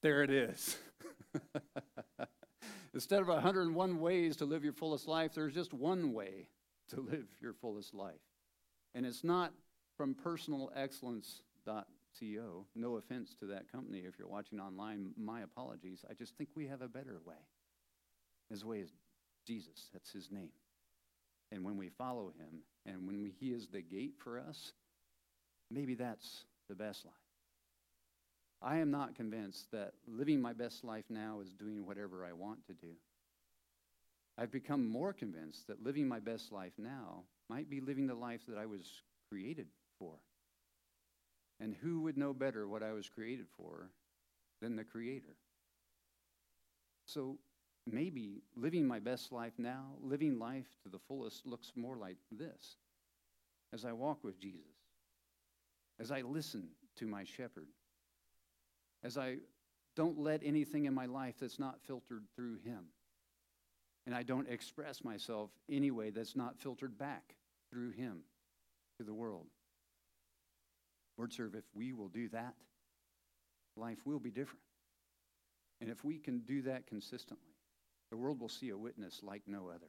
There 0.00 0.22
it 0.22 0.30
is. 0.30 0.76
Instead 2.94 3.20
of 3.20 3.26
101 3.26 3.98
ways 3.98 4.36
to 4.36 4.44
live 4.44 4.62
your 4.62 4.74
fullest 4.74 5.08
life, 5.08 5.34
there's 5.34 5.54
just 5.54 5.74
one 5.74 6.12
way 6.12 6.50
to 6.90 7.00
live 7.00 7.26
your 7.40 7.52
fullest 7.52 7.94
life. 7.94 8.20
And 8.94 9.04
it's 9.04 9.24
not 9.24 9.52
from 9.96 10.14
personalexcellence.co. 10.14 12.66
No 12.76 12.96
offense 12.96 13.34
to 13.40 13.46
that 13.46 13.72
company 13.72 14.04
if 14.06 14.20
you're 14.20 14.28
watching 14.28 14.60
online, 14.60 15.14
my 15.16 15.40
apologies. 15.40 16.04
I 16.08 16.14
just 16.14 16.36
think 16.36 16.50
we 16.54 16.68
have 16.68 16.82
a 16.82 16.88
better 16.88 17.20
way. 17.26 17.48
His 18.50 18.64
way 18.64 18.78
is 18.78 18.92
Jesus. 19.46 19.88
That's 19.92 20.12
his 20.12 20.30
name. 20.30 20.50
And 21.52 21.62
when 21.62 21.76
we 21.76 21.90
follow 21.90 22.32
him 22.38 22.62
and 22.86 23.06
when 23.06 23.22
we, 23.22 23.34
he 23.38 23.52
is 23.52 23.68
the 23.68 23.82
gate 23.82 24.14
for 24.18 24.40
us, 24.40 24.72
maybe 25.70 25.94
that's 25.94 26.44
the 26.68 26.74
best 26.74 27.04
life. 27.04 27.14
I 28.62 28.78
am 28.78 28.90
not 28.90 29.14
convinced 29.14 29.70
that 29.72 29.92
living 30.06 30.40
my 30.40 30.54
best 30.54 30.82
life 30.82 31.04
now 31.10 31.40
is 31.40 31.52
doing 31.52 31.84
whatever 31.84 32.24
I 32.24 32.32
want 32.32 32.66
to 32.68 32.72
do. 32.72 32.94
I've 34.38 34.50
become 34.50 34.88
more 34.88 35.12
convinced 35.12 35.66
that 35.66 35.84
living 35.84 36.08
my 36.08 36.20
best 36.20 36.52
life 36.52 36.72
now 36.78 37.24
might 37.50 37.68
be 37.68 37.80
living 37.80 38.06
the 38.06 38.14
life 38.14 38.40
that 38.48 38.56
I 38.56 38.64
was 38.64 39.02
created 39.28 39.66
for. 39.98 40.14
And 41.60 41.74
who 41.74 42.00
would 42.00 42.16
know 42.16 42.32
better 42.32 42.66
what 42.66 42.82
I 42.82 42.92
was 42.92 43.08
created 43.08 43.46
for 43.56 43.90
than 44.62 44.76
the 44.76 44.84
Creator? 44.84 45.36
So 47.04 47.36
maybe 47.86 48.42
living 48.56 48.86
my 48.86 48.98
best 48.98 49.32
life 49.32 49.54
now, 49.58 49.86
living 50.00 50.38
life 50.38 50.66
to 50.82 50.88
the 50.88 50.98
fullest, 51.08 51.46
looks 51.46 51.72
more 51.76 51.96
like 51.96 52.18
this 52.30 52.76
as 53.72 53.84
I 53.84 53.92
walk 53.92 54.22
with 54.22 54.38
Jesus, 54.38 54.60
as 55.98 56.10
I 56.10 56.20
listen 56.20 56.68
to 56.96 57.06
my 57.06 57.24
shepherd, 57.24 57.68
as 59.02 59.16
I 59.16 59.36
don't 59.96 60.18
let 60.18 60.42
anything 60.44 60.84
in 60.84 60.94
my 60.94 61.06
life 61.06 61.36
that's 61.40 61.58
not 61.58 61.80
filtered 61.86 62.24
through 62.36 62.58
him, 62.64 62.84
and 64.06 64.14
I 64.14 64.22
don't 64.22 64.48
express 64.48 65.02
myself 65.04 65.50
any 65.70 65.90
way 65.90 66.10
that's 66.10 66.36
not 66.36 66.58
filtered 66.58 66.98
back 66.98 67.34
through 67.70 67.90
him 67.90 68.20
to 68.98 69.04
the 69.04 69.14
world. 69.14 69.46
WordServe, 71.18 71.54
if 71.54 71.64
we 71.74 71.92
will 71.92 72.08
do 72.08 72.28
that, 72.30 72.54
life 73.76 73.98
will 74.04 74.18
be 74.18 74.30
different. 74.30 74.64
And 75.80 75.90
if 75.90 76.04
we 76.04 76.18
can 76.18 76.40
do 76.40 76.62
that 76.62 76.86
consistently, 76.86 77.51
the 78.12 78.18
world 78.18 78.38
will 78.38 78.48
see 78.50 78.68
a 78.68 78.76
witness 78.76 79.20
like 79.22 79.40
no 79.46 79.70
other. 79.74 79.88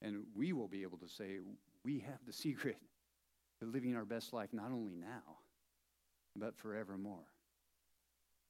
And 0.00 0.24
we 0.34 0.54
will 0.54 0.66
be 0.66 0.82
able 0.82 0.96
to 0.96 1.08
say, 1.08 1.40
we 1.84 1.98
have 1.98 2.18
the 2.26 2.32
secret 2.32 2.78
to 3.60 3.66
living 3.66 3.94
our 3.94 4.06
best 4.06 4.32
life 4.32 4.48
not 4.52 4.72
only 4.72 4.96
now, 4.96 5.36
but 6.34 6.56
forevermore. 6.56 7.26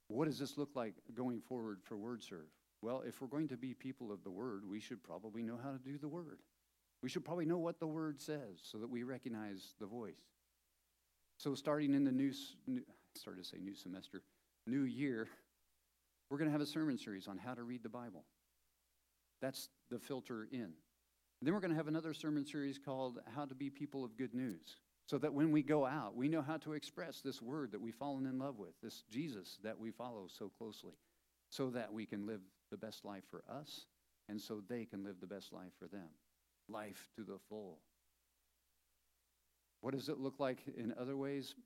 What 0.07 0.27
does 0.27 0.39
this 0.39 0.57
look 0.57 0.71
like 0.77 0.95
going 1.13 1.41
forward 1.41 1.81
for 1.83 1.97
WordServe? 1.97 2.47
Well, 2.83 3.03
if 3.05 3.21
we're 3.21 3.27
going 3.27 3.49
to 3.49 3.57
be 3.57 3.75
people 3.75 4.13
of 4.13 4.23
the 4.23 4.31
Word, 4.31 4.63
we 4.65 4.79
should 4.79 5.03
probably 5.03 5.43
know 5.43 5.59
how 5.61 5.73
to 5.73 5.79
do 5.79 5.99
the 5.99 6.09
Word. 6.09 6.39
We 7.03 7.09
should 7.09 7.25
probably 7.25 7.47
know 7.47 7.59
what 7.59 7.81
the 7.81 7.87
Word 7.89 8.21
says 8.21 8.61
so 8.63 8.79
that 8.79 8.89
we 8.89 9.03
recognize 9.03 9.75
the 9.81 9.87
voice. 9.87 10.23
So, 11.37 11.57
starting 11.57 11.95
in 11.95 12.05
the 12.05 12.13
new, 12.13 12.33
new 12.69 12.83
started 13.17 13.43
to 13.43 13.49
say 13.49 13.57
new 13.61 13.75
semester, 13.75 14.23
new 14.69 14.83
year, 14.83 15.27
we're 16.31 16.39
going 16.39 16.49
to 16.49 16.53
have 16.53 16.61
a 16.61 16.67
sermon 16.67 16.97
series 16.97 17.27
on 17.27 17.39
how 17.39 17.55
to 17.55 17.65
read 17.65 17.83
the 17.83 17.89
Bible. 17.89 18.25
That's 19.43 19.69
the 19.91 19.99
filter 19.99 20.49
in. 20.51 20.61
And 20.61 20.73
then 21.43 21.53
we're 21.53 21.61
going 21.61 21.73
to 21.73 21.77
have 21.77 21.89
another 21.89 22.15
sermon 22.15 22.47
series 22.47 22.79
called 22.79 23.19
How 23.35 23.45
to 23.45 23.55
Be 23.55 23.69
People 23.69 24.05
of 24.05 24.17
Good 24.17 24.33
News. 24.33 24.77
So 25.07 25.19
that 25.19 25.35
when 25.35 25.51
we 25.51 25.63
go 25.63 25.85
out, 25.85 26.17
we 26.17 26.29
know 26.29 26.41
how 26.41 26.57
to 26.59 26.73
express 26.73 27.21
this 27.21 27.43
word 27.43 27.73
that 27.73 27.81
we've 27.81 27.95
fallen 27.95 28.25
in 28.25 28.39
love 28.39 28.59
with, 28.59 28.81
this 28.81 29.03
Jesus 29.11 29.59
that 29.65 29.79
we 29.79 29.91
follow 29.91 30.29
so 30.29 30.49
closely, 30.57 30.95
so 31.51 31.69
that 31.71 31.93
we 31.93 32.07
can 32.07 32.25
live 32.25 32.41
the 32.71 32.77
best 32.77 33.05
life 33.05 33.25
for 33.29 33.43
us 33.51 33.87
and 34.29 34.41
so 34.41 34.63
they 34.69 34.85
can 34.85 35.05
live 35.05 35.17
the 35.21 35.27
best 35.27 35.53
life 35.53 35.73
for 35.79 35.89
them. 35.89 36.09
Life 36.69 37.09
to 37.17 37.25
the 37.25 37.39
full. 37.49 37.81
What 39.81 39.93
does 39.93 40.09
it 40.09 40.19
look 40.19 40.39
like 40.39 40.59
in 40.79 40.95
other 40.99 41.17
ways? 41.17 41.57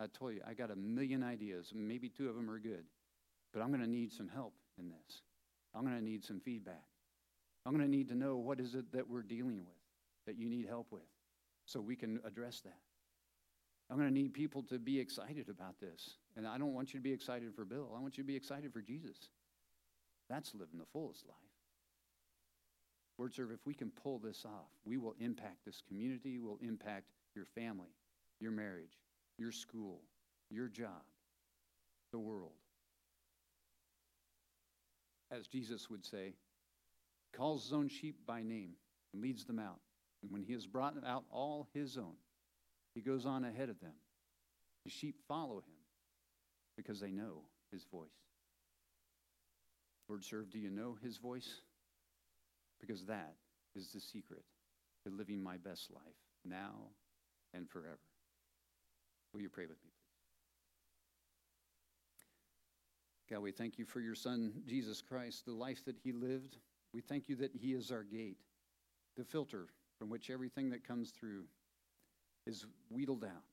I 0.00 0.06
told 0.06 0.32
you, 0.34 0.40
I 0.48 0.54
got 0.54 0.70
a 0.70 0.76
million 0.76 1.22
ideas. 1.22 1.72
Maybe 1.74 2.08
two 2.08 2.30
of 2.30 2.34
them 2.34 2.50
are 2.50 2.58
good. 2.58 2.84
But 3.52 3.60
I'm 3.60 3.68
going 3.68 3.82
to 3.82 3.86
need 3.86 4.12
some 4.12 4.28
help 4.28 4.54
in 4.78 4.88
this. 4.88 5.20
I'm 5.74 5.84
going 5.84 5.96
to 5.96 6.04
need 6.04 6.24
some 6.24 6.40
feedback. 6.40 6.84
I'm 7.66 7.72
going 7.72 7.84
to 7.84 7.90
need 7.90 8.08
to 8.08 8.14
know 8.14 8.36
what 8.36 8.60
is 8.60 8.74
it 8.74 8.92
that 8.92 9.08
we're 9.08 9.22
dealing 9.22 9.58
with 9.58 9.76
that 10.26 10.38
you 10.38 10.48
need 10.48 10.66
help 10.66 10.86
with 10.90 11.02
so 11.64 11.80
we 11.80 11.96
can 11.96 12.20
address 12.24 12.60
that. 12.60 12.78
I'm 13.90 13.96
going 13.96 14.08
to 14.08 14.14
need 14.14 14.34
people 14.34 14.62
to 14.64 14.78
be 14.78 14.98
excited 15.00 15.48
about 15.48 15.80
this. 15.80 16.16
And 16.36 16.46
I 16.46 16.58
don't 16.58 16.74
want 16.74 16.92
you 16.92 17.00
to 17.00 17.04
be 17.04 17.12
excited 17.12 17.54
for 17.54 17.64
Bill. 17.64 17.88
I 17.96 18.00
want 18.00 18.18
you 18.18 18.22
to 18.22 18.26
be 18.26 18.36
excited 18.36 18.72
for 18.72 18.82
Jesus. 18.82 19.16
That's 20.28 20.54
living 20.54 20.78
the 20.78 20.86
fullest 20.92 21.26
life. 21.26 21.36
WordServe, 23.20 23.52
if 23.52 23.66
we 23.66 23.74
can 23.74 23.90
pull 23.90 24.18
this 24.18 24.44
off, 24.44 24.68
we 24.84 24.96
will 24.96 25.14
impact 25.18 25.64
this 25.64 25.82
community, 25.88 26.38
will 26.38 26.58
impact 26.62 27.06
your 27.34 27.46
family, 27.46 27.94
your 28.40 28.52
marriage, 28.52 28.98
your 29.38 29.50
school, 29.50 30.02
your 30.50 30.68
job, 30.68 31.02
the 32.12 32.18
world. 32.18 32.52
As 35.30 35.46
Jesus 35.46 35.90
would 35.90 36.04
say, 36.04 36.34
calls 37.32 37.64
his 37.64 37.72
own 37.72 37.88
sheep 37.88 38.16
by 38.26 38.42
name 38.42 38.72
and 39.12 39.22
leads 39.22 39.44
them 39.44 39.58
out. 39.58 39.80
And 40.22 40.32
when 40.32 40.42
he 40.42 40.52
has 40.52 40.66
brought 40.66 40.94
out 41.06 41.24
all 41.30 41.68
his 41.72 41.96
own, 41.96 42.16
he 42.94 43.00
goes 43.00 43.26
on 43.26 43.44
ahead 43.44 43.68
of 43.68 43.80
them. 43.80 43.94
The 44.84 44.90
sheep 44.90 45.16
follow 45.28 45.58
him 45.58 45.78
because 46.76 47.00
they 47.00 47.10
know 47.10 47.42
his 47.70 47.84
voice. 47.84 48.08
WordServe, 50.10 50.50
do 50.50 50.58
you 50.58 50.70
know 50.70 50.96
his 51.02 51.18
voice? 51.18 51.60
Because 52.80 53.04
that 53.06 53.34
is 53.76 53.92
the 53.92 54.00
secret 54.00 54.42
to 55.04 55.10
living 55.10 55.42
my 55.42 55.56
best 55.58 55.90
life 55.92 56.02
now 56.44 56.74
and 57.52 57.68
forever. 57.68 57.98
Will 59.32 59.42
you 59.42 59.48
pray 59.48 59.66
with 59.66 59.76
me, 59.84 59.90
please? 63.28 63.34
God, 63.36 63.42
we 63.42 63.52
thank 63.52 63.78
you 63.78 63.84
for 63.84 64.00
your 64.00 64.14
Son, 64.14 64.52
Jesus 64.66 65.02
Christ, 65.02 65.44
the 65.44 65.52
life 65.52 65.84
that 65.84 65.96
he 66.02 66.12
lived. 66.12 66.56
We 66.92 67.00
thank 67.00 67.28
you 67.28 67.36
that 67.36 67.54
he 67.54 67.72
is 67.72 67.90
our 67.90 68.02
gate, 68.02 68.38
the 69.16 69.24
filter 69.24 69.66
from 69.98 70.10
which 70.10 70.30
everything 70.30 70.70
that 70.70 70.86
comes 70.86 71.10
through 71.10 71.44
is 72.46 72.64
wheedled 72.90 73.24
out. 73.24 73.44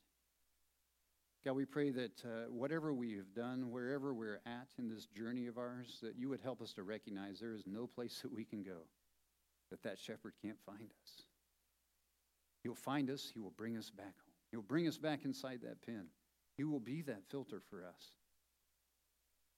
God, 1.43 1.56
we 1.56 1.65
pray 1.65 1.91
that 1.91 2.26
uh, 2.26 2.50
whatever 2.50 2.93
we 2.93 3.13
have 3.13 3.34
done, 3.36 3.69
wherever 3.69 4.13
we're 4.13 4.39
at 4.45 4.67
in 4.80 4.88
this 4.89 5.06
journey 5.06 5.48
of 5.48 5.58
ours, 5.58 6.00
that 6.02 6.17
you 6.17 6.30
would 6.30 6.41
help 6.41 6.62
us 6.62 6.74
to 6.74 6.84
recognize 6.84 7.39
there 7.39 7.54
is 7.54 7.67
no 7.67 7.86
place 7.86 8.19
that 8.21 8.34
we 8.34 8.43
can 8.43 8.63
go 8.63 8.88
that 9.71 9.84
that 9.84 10.00
shepherd 10.00 10.34
can't 10.41 10.60
find 10.65 10.89
us. 11.04 11.24
He'll 12.63 12.76
find 12.76 13.10
us. 13.10 13.32
He 13.34 13.39
will 13.39 13.54
bring 13.58 13.78
us 13.78 13.89
back 13.89 14.06
home. 14.06 14.34
He'll 14.52 14.62
bring 14.62 14.88
us 14.88 14.98
back 14.98 15.26
inside 15.26 15.60
that 15.63 15.86
pen. 15.86 16.06
He 16.58 16.63
will 16.63 16.80
be 16.80 17.02
that 17.04 17.26
filter 17.30 17.62
for 17.69 17.84
us. 17.84 18.12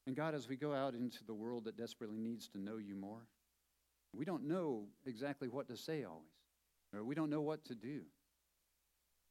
And 0.08 0.16
God, 0.16 0.34
as 0.34 0.48
we 0.48 0.56
go 0.56 0.74
out 0.74 0.94
into 0.94 1.24
the 1.26 1.34
world 1.34 1.66
that 1.66 1.78
desperately 1.78 2.18
needs 2.18 2.48
to 2.50 2.58
know 2.58 2.78
you 2.78 2.96
more, 2.96 3.28
we 4.14 4.26
don't 4.26 4.48
know 4.48 4.86
exactly 5.06 5.48
what 5.48 5.68
to 5.68 5.78
say 5.78 6.04
always, 6.04 6.26
or 6.94 7.04
we 7.04 7.16
don't 7.16 7.30
know 7.30 7.42
what 7.42 7.66
to 7.66 7.76
do. 7.76 8.02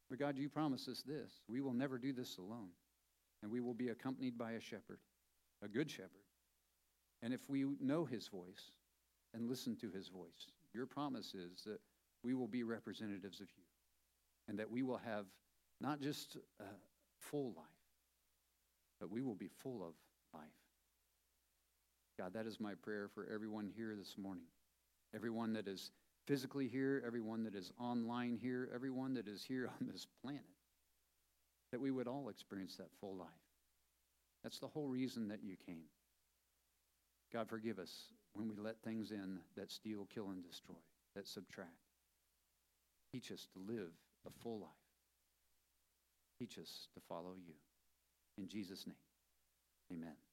But 0.09 0.19
God, 0.19 0.39
you 0.39 0.49
promise 0.49 0.89
us 0.89 1.03
this 1.03 1.41
we 1.49 1.61
will 1.61 1.73
never 1.73 1.99
do 1.99 2.13
this 2.13 2.39
alone, 2.39 2.71
and 3.43 3.51
we 3.51 3.61
will 3.61 3.75
be 3.75 3.89
accompanied 3.89 4.39
by 4.39 4.53
a 4.53 4.61
shepherd, 4.61 5.01
a 5.63 5.69
good 5.69 5.91
shepherd. 5.91 6.11
And 7.23 7.33
if 7.33 7.49
we 7.49 7.65
know 7.81 8.05
his 8.05 8.29
voice 8.29 8.73
and 9.35 9.49
listen 9.49 9.77
to 9.77 9.91
his 9.91 10.09
voice, 10.09 10.51
your 10.75 10.87
promise 10.87 11.35
is 11.35 11.63
that 11.65 11.81
we 12.23 12.35
will 12.35 12.49
be 12.49 12.63
representatives 12.63 13.41
of 13.41 13.49
you, 13.57 13.65
and 14.49 14.59
that 14.59 14.71
we 14.71 14.83
will 14.83 14.99
have 14.99 15.27
not 15.81 16.01
just 16.01 16.37
a 16.61 16.65
full 17.19 17.53
life, 17.57 17.67
but 19.01 19.11
we 19.11 19.23
will 19.23 19.35
be 19.35 19.49
full 19.63 19.83
of 19.83 19.95
life. 20.35 20.45
God, 22.19 22.33
that 22.35 22.47
is 22.47 22.61
my 22.61 22.75
prayer 22.75 23.09
for 23.13 23.27
everyone 23.33 23.71
here 23.77 23.95
this 23.97 24.17
morning 24.17 24.45
everyone 25.15 25.53
that 25.55 25.69
is 25.69 25.91
physically 26.27 26.69
here, 26.69 27.03
everyone 27.07 27.45
that 27.45 27.55
is 27.55 27.73
online 27.81 28.39
here, 28.41 28.69
everyone 28.75 29.15
that 29.15 29.29
is 29.29 29.45
here 29.45 29.71
on 29.81 29.89
this 29.91 30.07
planet, 30.23 30.43
that 31.73 31.81
we 31.81 31.91
would 31.91 32.09
all 32.09 32.29
experience 32.29 32.77
that 32.77 32.89
full 33.01 33.17
life. 33.17 33.29
That's 34.43 34.59
the 34.59 34.69
whole 34.69 34.89
reason 34.89 35.29
that 35.29 35.43
you 35.43 35.57
came. 35.67 35.85
God, 37.33 37.49
forgive 37.49 37.79
us 37.79 37.93
when 38.35 38.49
we 38.49 38.57
let 38.57 38.81
things 38.83 39.11
in 39.11 39.39
that 39.57 39.73
steal, 39.73 40.07
kill, 40.15 40.29
and 40.31 40.45
destroy, 40.45 40.77
that 41.15 41.27
subtract. 41.27 41.71
Teach 43.13 43.33
us 43.33 43.49
to 43.53 43.73
live 43.73 43.91
a 44.27 44.31
full 44.43 44.61
life. 44.61 44.71
Teach 46.39 46.59
us 46.59 46.89
to 46.95 47.01
follow 47.09 47.35
you. 47.47 47.55
In 48.39 48.49
Jesus' 48.49 48.87
name, 48.87 48.97
amen. 49.93 50.26